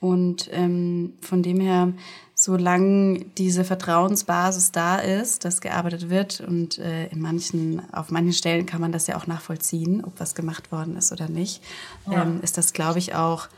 [0.00, 1.92] Und ähm, von dem her
[2.40, 8.64] solange diese Vertrauensbasis da ist, dass gearbeitet wird und äh, in manchen, auf manchen Stellen
[8.64, 11.62] kann man das ja auch nachvollziehen, ob was gemacht worden ist oder nicht,
[12.10, 12.22] ja.
[12.22, 13.48] ähm, ist das, glaube ich, auch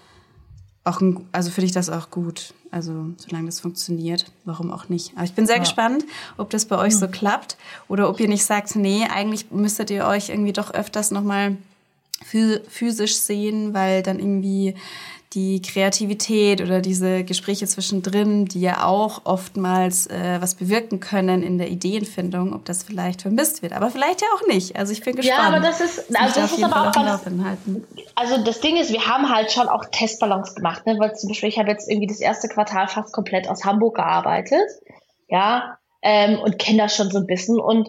[0.84, 2.54] auch ein, also finde ich das auch gut.
[2.70, 5.12] Also solange das funktioniert, warum auch nicht.
[5.14, 5.62] Aber ich bin sehr ja.
[5.62, 6.04] gespannt,
[6.38, 6.98] ob das bei euch mhm.
[6.98, 7.56] so klappt
[7.88, 11.56] oder ob ihr nicht sagt, nee, eigentlich müsstet ihr euch irgendwie doch öfters nochmal
[12.24, 14.74] physisch sehen, weil dann irgendwie
[15.34, 21.58] die Kreativität oder diese Gespräche zwischendrin, die ja auch oftmals äh, was bewirken können in
[21.58, 23.72] der Ideenfindung, ob das vielleicht vermisst wird.
[23.72, 24.76] Aber vielleicht ja auch nicht.
[24.76, 25.40] Also ich bin gespannt.
[25.40, 27.22] Ja, aber das ist, also das ist aber auch ganz,
[28.14, 30.96] Also das Ding ist, wir haben halt schon auch Testballons gemacht, ne?
[30.98, 34.68] weil zum Beispiel ich habe jetzt irgendwie das erste Quartal fast komplett aus Hamburg gearbeitet,
[35.28, 37.88] ja, ähm, und kenne das schon so ein bisschen und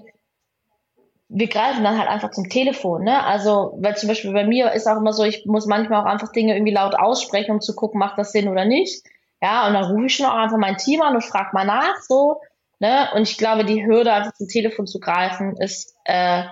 [1.36, 3.23] wir greifen dann halt einfach zum Telefon, ne?
[3.25, 6.31] Also, weil zum Beispiel bei mir ist auch immer so, ich muss manchmal auch einfach
[6.31, 9.03] Dinge irgendwie laut aussprechen, um zu gucken, macht das Sinn oder nicht.
[9.41, 11.95] Ja, und dann rufe ich schon auch einfach mein Team an und frage mal nach,
[12.07, 12.39] so,
[12.79, 13.09] ne?
[13.15, 16.43] Und ich glaube, die Hürde, einfach zum Telefon zu greifen, ist äh,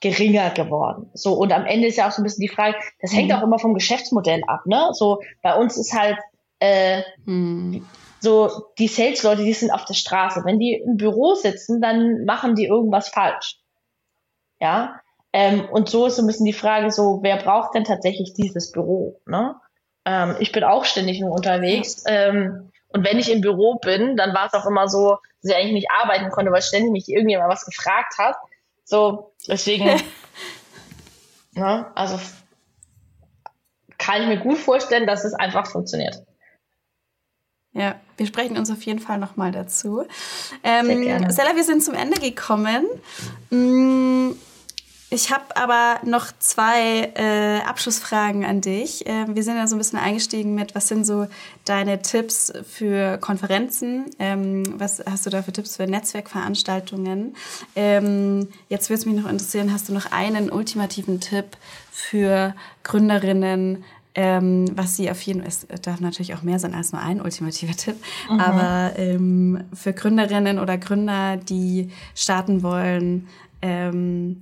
[0.00, 1.10] geringer geworden.
[1.12, 3.36] So, und am Ende ist ja auch so ein bisschen die Frage, das hängt mhm.
[3.36, 4.88] auch immer vom Geschäftsmodell ab, ne?
[4.92, 6.16] So, bei uns ist halt
[6.58, 7.86] äh, mhm.
[8.20, 10.42] so, die Sales-Leute, die sind auf der Straße.
[10.46, 13.61] Wenn die im Büro sitzen, dann machen die irgendwas falsch.
[14.62, 15.00] Ja,
[15.32, 18.70] ähm, und so ist so ein bisschen die Frage so, wer braucht denn tatsächlich dieses
[18.70, 19.20] Büro?
[19.26, 19.56] Ne?
[20.04, 22.04] Ähm, ich bin auch ständig nur unterwegs.
[22.06, 25.56] Ähm, und wenn ich im Büro bin, dann war es auch immer so, dass ich
[25.56, 28.36] eigentlich nicht arbeiten konnte, weil ständig mich irgendjemand was gefragt hat.
[28.84, 29.86] So, deswegen,
[31.54, 32.20] ne, also
[33.98, 36.22] kann ich mir gut vorstellen, dass es einfach funktioniert.
[37.72, 40.04] Ja, wir sprechen uns auf jeden Fall nochmal dazu.
[40.62, 41.02] Ähm,
[41.32, 42.86] Stella, wir sind zum Ende gekommen.
[43.50, 44.36] Mmh
[45.12, 49.06] ich habe aber noch zwei äh, Abschlussfragen an dich.
[49.06, 51.26] Äh, wir sind ja so ein bisschen eingestiegen mit, was sind so
[51.66, 54.06] deine Tipps für Konferenzen?
[54.18, 57.36] Ähm, was hast du da für Tipps für Netzwerkveranstaltungen?
[57.76, 61.58] Ähm, jetzt würde es mich noch interessieren, hast du noch einen ultimativen Tipp
[61.90, 63.84] für Gründerinnen,
[64.14, 67.20] ähm, was sie auf jeden Fall, es darf natürlich auch mehr sein als nur ein
[67.20, 67.96] ultimativer Tipp,
[68.30, 68.40] mhm.
[68.40, 73.28] aber ähm, für Gründerinnen oder Gründer, die starten wollen,
[73.60, 74.40] ähm,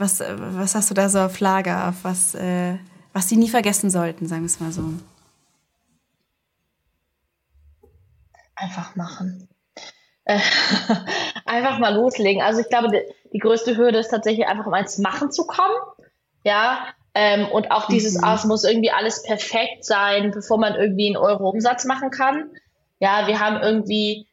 [0.00, 2.76] was, was hast du da so auf Lager, auf was, äh,
[3.12, 4.82] was sie nie vergessen sollten, sagen wir es mal so?
[8.54, 9.48] Einfach machen.
[10.24, 10.40] Äh,
[11.46, 12.42] einfach mal loslegen.
[12.42, 15.74] Also ich glaube, die, die, größte Hürde ist tatsächlich einfach, um ins Machen zu kommen.
[16.44, 18.24] Ja, ähm, und auch dieses, mhm.
[18.24, 22.50] ah, es muss irgendwie alles perfekt sein, bevor man irgendwie einen Euro Umsatz machen kann.
[22.98, 24.26] Ja, wir haben irgendwie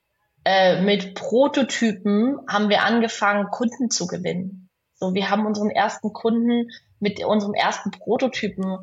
[0.45, 4.66] äh, mit Prototypen haben wir angefangen, Kunden zu gewinnen.
[4.99, 6.69] So, wir haben unseren ersten Kunden
[6.99, 8.79] mit unserem ersten Prototypen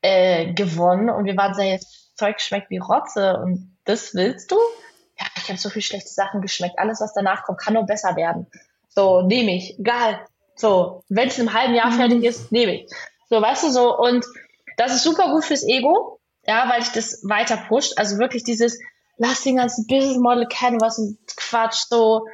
[0.00, 4.56] äh, gewonnen und wir waren sehr, das Zeug schmeckt wie Rotze und das willst du?
[5.18, 6.78] Ja, ich habe so viel schlechte Sachen geschmeckt.
[6.78, 8.46] Alles, was danach kommt, kann nur besser werden.
[8.88, 9.76] So, nehme ich.
[9.82, 10.20] Geil.
[10.54, 11.96] So, wenn es einem halben Jahr mhm.
[11.96, 12.90] fertig ist, nehme ich.
[13.28, 14.24] So, weißt du, so, und
[14.76, 17.98] das ist super gut fürs Ego, ja, weil ich das weiter pusht.
[17.98, 18.78] Also wirklich dieses,
[19.18, 22.26] lass den ganzen Business Model kennen, was ein Quatsch, so,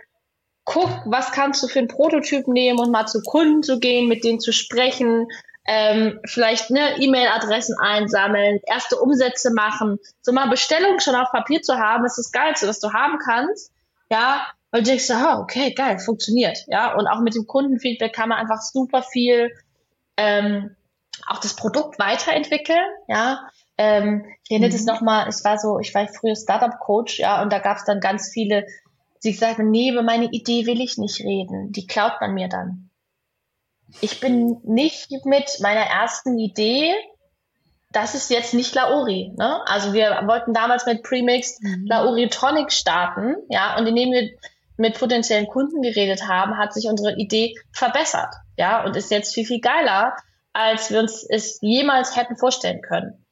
[0.65, 4.25] guck, was kannst du für einen Prototyp nehmen und mal zu Kunden zu gehen, mit
[4.25, 5.29] denen zu sprechen,
[5.67, 11.79] ähm, vielleicht ne, E-Mail-Adressen einsammeln, erste Umsätze machen, so mal Bestellungen schon auf Papier zu
[11.79, 13.73] haben, ist das Geilste, was du haben kannst,
[14.11, 18.29] ja, weil du denkst, oh, okay, geil, funktioniert, ja, und auch mit dem Kundenfeedback kann
[18.29, 19.53] man einfach super viel
[20.17, 20.77] ähm,
[21.27, 23.49] auch das Produkt weiterentwickeln, ja,
[23.79, 24.75] ähm, ich erinnere mhm.
[24.75, 28.01] das nochmal, es war so, ich war früher Startup-Coach, ja, und da gab es dann
[28.01, 28.67] ganz viele
[29.25, 31.72] Sie sagen, nee, über meine Idee will ich nicht reden.
[31.72, 32.91] Die klaut man mir dann.
[34.03, 36.93] Ich bin nicht mit meiner ersten Idee,
[37.91, 39.33] das ist jetzt nicht Lauri.
[39.35, 39.66] Ne?
[39.66, 41.87] Also wir wollten damals mit Premix mhm.
[41.87, 44.29] Lauri Tonic starten, ja, und indem wir
[44.77, 49.47] mit potenziellen Kunden geredet haben, hat sich unsere Idee verbessert, ja, und ist jetzt viel,
[49.47, 50.14] viel geiler,
[50.53, 53.25] als wir uns es jemals hätten vorstellen können.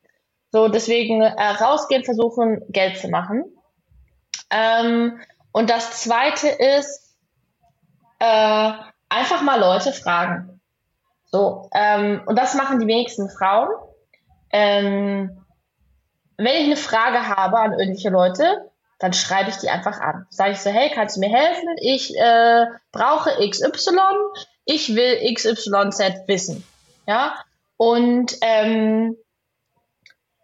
[0.52, 3.44] So, deswegen äh, rausgehen, versuchen, Geld zu machen.
[4.50, 5.20] Ähm,
[5.52, 7.14] und das zweite ist,
[8.18, 8.72] äh,
[9.08, 10.60] einfach mal Leute fragen.
[11.26, 13.68] So, ähm, und das machen die wenigsten Frauen.
[14.50, 15.44] Ähm,
[16.36, 20.26] wenn ich eine Frage habe an irgendwelche Leute, dann schreibe ich die einfach an.
[20.30, 21.68] Sage ich so, hey, kannst du mir helfen?
[21.80, 23.98] Ich äh, brauche XY,
[24.64, 26.64] ich will XYZ wissen.
[27.06, 27.34] Ja,
[27.76, 29.16] und ähm,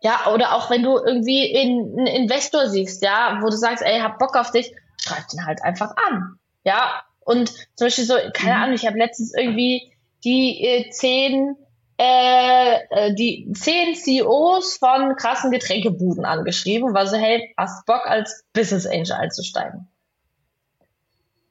[0.00, 4.00] ja, oder auch wenn du irgendwie in, einen Investor siehst, ja, wo du sagst, ey,
[4.00, 6.38] hab Bock auf dich, schreibt ihn halt einfach an.
[6.64, 8.62] Ja, und zum Beispiel so, keine mhm.
[8.62, 9.92] Ahnung, ich habe letztens irgendwie
[10.24, 11.57] die äh, zehn
[11.99, 18.44] äh, äh die zehn CEOs von krassen Getränkebuden angeschrieben, weil so, hey, hast Bock als
[18.53, 19.88] Business Angel einzusteigen?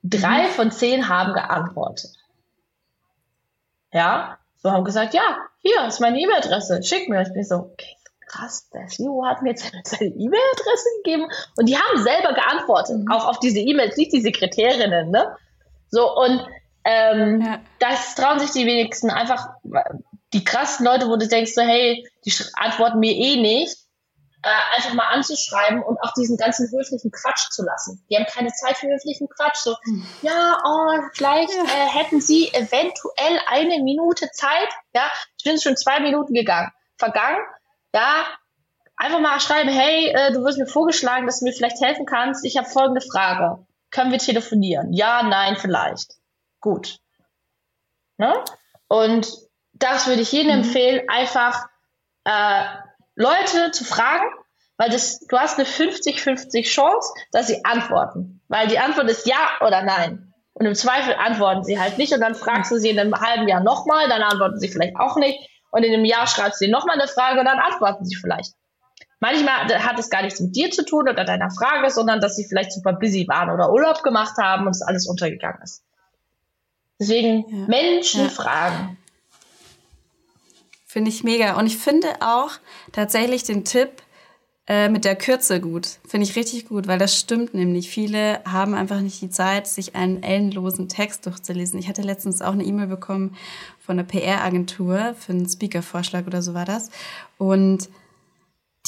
[0.04, 0.52] Drei mhm.
[0.52, 2.12] von zehn haben geantwortet.
[3.92, 7.22] Ja, so haben gesagt, ja, hier ist meine E-Mail-Adresse, schick mir.
[7.22, 7.96] Ich bin so, okay,
[8.28, 13.12] krass, der CEO hat mir jetzt seine E-Mail-Adresse gegeben und die haben selber geantwortet, mhm.
[13.12, 15.36] auch auf diese E-Mails, nicht die Sekretärinnen, ne?
[15.90, 16.46] So, und
[16.84, 17.60] ähm, ja.
[17.80, 19.48] das trauen sich die wenigsten einfach,
[20.34, 23.78] die krassen Leute, wo du denkst so, hey, die antworten mir eh nicht,
[24.44, 28.06] äh, einfach mal anzuschreiben und auch diesen ganzen höflichen Quatsch zu lassen.
[28.10, 29.58] Die haben keine Zeit für höflichen Quatsch.
[29.58, 30.06] So, hm.
[30.22, 31.64] ja, oh, vielleicht ja.
[31.64, 34.70] Äh, hätten sie eventuell eine Minute Zeit.
[34.94, 35.10] Ja,
[35.42, 37.40] sind schon zwei Minuten gegangen, vergangen.
[37.94, 38.26] Ja,
[38.96, 42.46] einfach mal schreiben, hey, äh, du wirst mir vorgeschlagen, dass du mir vielleicht helfen kannst.
[42.46, 43.66] Ich habe folgende Frage.
[43.92, 44.94] Können wir telefonieren?
[44.94, 46.16] Ja, nein, vielleicht.
[46.60, 47.00] Gut.
[48.18, 48.34] Ne?
[48.88, 49.28] Und
[49.74, 50.64] das würde ich jedem mhm.
[50.64, 51.68] empfehlen, einfach
[52.26, 52.64] äh,
[53.16, 54.26] Leute zu fragen,
[54.78, 58.42] weil das, du hast eine 50-50 Chance, dass sie antworten.
[58.48, 60.34] Weil die Antwort ist ja oder nein.
[60.54, 63.48] Und im Zweifel antworten sie halt nicht und dann fragst du sie in einem halben
[63.48, 65.38] Jahr nochmal, dann antworten sie vielleicht auch nicht.
[65.72, 68.54] Und in einem Jahr schreibst du ihnen nochmal eine Frage und dann antworten sie vielleicht.
[69.20, 72.46] Manchmal hat es gar nichts mit dir zu tun oder deiner Frage, sondern dass sie
[72.46, 75.84] vielleicht super busy waren oder Urlaub gemacht haben und es alles untergegangen ist.
[77.00, 77.68] Deswegen ja.
[77.68, 78.30] Menschen ja.
[78.30, 78.98] fragen.
[80.86, 81.58] Finde ich mega.
[81.58, 82.52] Und ich finde auch
[82.92, 83.90] tatsächlich den Tipp
[84.68, 86.00] äh, mit der Kürze gut.
[86.08, 87.90] Finde ich richtig gut, weil das stimmt nämlich.
[87.90, 91.80] Viele haben einfach nicht die Zeit, sich einen ellenlosen Text durchzulesen.
[91.80, 93.36] Ich hatte letztens auch eine E-Mail bekommen
[93.80, 96.90] von einer PR-Agentur für einen Speaker-Vorschlag oder so war das.
[97.38, 97.90] Und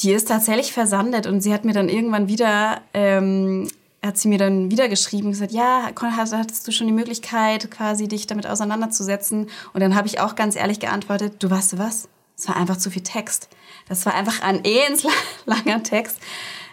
[0.00, 3.68] die ist tatsächlich versandet und sie hat mir dann irgendwann wieder ähm,
[4.02, 8.08] hat sie mir dann wieder geschrieben und gesagt, ja, hattest du schon die Möglichkeit, quasi
[8.08, 9.50] dich damit auseinanderzusetzen?
[9.74, 12.08] Und dann habe ich auch ganz ehrlich geantwortet, du weißt du was?
[12.36, 13.50] Es war einfach zu viel Text.
[13.90, 15.04] Das war einfach ein ins
[15.46, 16.16] langer Text.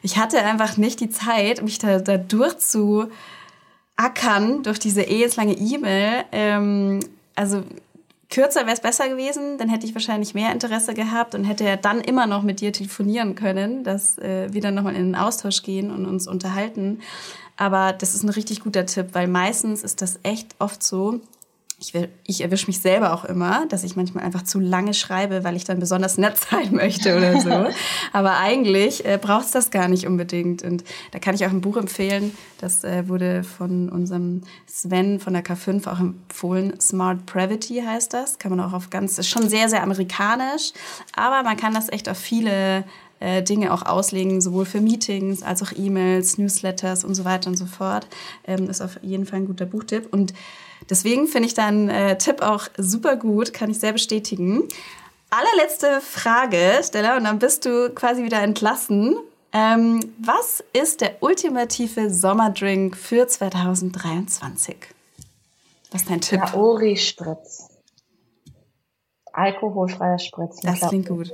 [0.03, 3.09] Ich hatte einfach nicht die Zeit, mich da, da durchzuackern
[4.63, 6.25] durch diese ins lange E-Mail.
[6.31, 6.99] Ähm,
[7.35, 7.63] also
[8.29, 11.77] kürzer wäre es besser gewesen, dann hätte ich wahrscheinlich mehr Interesse gehabt und hätte er
[11.77, 15.63] dann immer noch mit dir telefonieren können, dass äh, wir dann nochmal in den Austausch
[15.63, 16.99] gehen und uns unterhalten.
[17.55, 21.19] Aber das ist ein richtig guter Tipp, weil meistens ist das echt oft so,
[21.79, 21.93] ich,
[22.25, 25.63] ich erwische mich selber auch immer, dass ich manchmal einfach zu lange schreibe, weil ich
[25.63, 27.49] dann besonders nett sein möchte oder so.
[28.13, 30.63] Aber eigentlich äh, braucht es das gar nicht unbedingt.
[30.63, 35.33] Und da kann ich auch ein Buch empfehlen, das äh, wurde von unserem Sven von
[35.33, 36.79] der K5 auch empfohlen.
[36.79, 38.39] Smart Pravity heißt das.
[38.39, 40.73] Kann man auch auf ganz, ist schon sehr, sehr amerikanisch,
[41.15, 42.85] aber man kann das echt auf viele
[43.19, 47.57] äh, Dinge auch auslegen, sowohl für Meetings als auch E-Mails, Newsletters und so weiter und
[47.57, 48.07] so fort.
[48.45, 50.07] Ähm, ist auf jeden Fall ein guter Buchtipp.
[50.11, 50.33] Und
[50.89, 54.67] Deswegen finde ich deinen äh, Tipp auch super gut, kann ich sehr bestätigen.
[55.29, 59.17] Allerletzte Frage, Stella, und dann bist du quasi wieder entlassen.
[59.51, 64.77] Ähm, was ist der ultimative Sommerdrink für 2023?
[65.91, 66.39] Was ist dein Tipp?
[66.39, 67.69] Naori-Spritz.
[69.33, 70.61] Alkoholfreier Spritz.
[70.61, 71.31] Das klingt gut.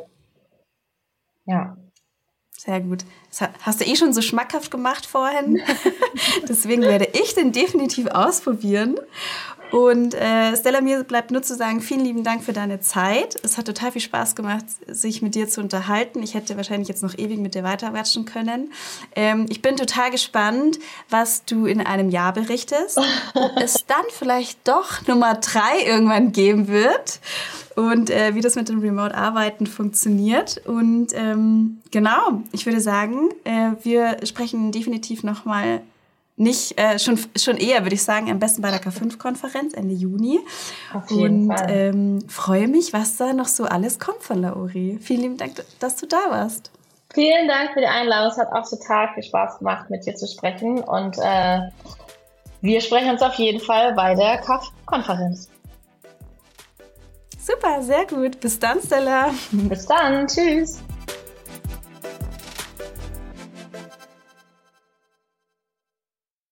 [1.46, 1.78] Ja.
[2.66, 3.04] Sehr gut.
[3.30, 5.62] Das hast du eh schon so schmackhaft gemacht vorhin.
[6.48, 8.96] Deswegen werde ich den definitiv ausprobieren.
[9.74, 13.36] Und äh, Stella, mir bleibt nur zu sagen, vielen lieben Dank für deine Zeit.
[13.42, 16.22] Es hat total viel Spaß gemacht, sich mit dir zu unterhalten.
[16.22, 18.72] Ich hätte wahrscheinlich jetzt noch ewig mit dir weiterwatschen können.
[19.16, 20.78] Ähm, ich bin total gespannt,
[21.10, 23.00] was du in einem Jahr berichtest.
[23.34, 27.20] Ob es dann vielleicht doch Nummer drei irgendwann geben wird
[27.76, 30.62] und äh, wie das mit dem Remote-Arbeiten funktioniert.
[30.68, 35.82] Und ähm, genau, ich würde sagen, äh, wir sprechen definitiv nochmal
[36.36, 40.40] nicht, äh, schon, schon eher, würde ich sagen, am besten bei der K5-Konferenz Ende Juni.
[40.94, 44.98] Auf jeden und ähm, freue mich, was da noch so alles kommt von Lauri.
[45.02, 46.72] Vielen lieben Dank, dass du da warst.
[47.14, 48.32] Vielen Dank für die Einladung.
[48.32, 50.80] Es hat auch total viel Spaß gemacht, mit dir zu sprechen.
[50.80, 51.60] Und äh,
[52.62, 55.50] wir sprechen uns auf jeden Fall bei der KAF-Konferenz.
[57.38, 58.40] Super, sehr gut.
[58.40, 59.32] Bis dann, Stella.
[59.52, 60.26] Bis dann.
[60.26, 60.82] Tschüss.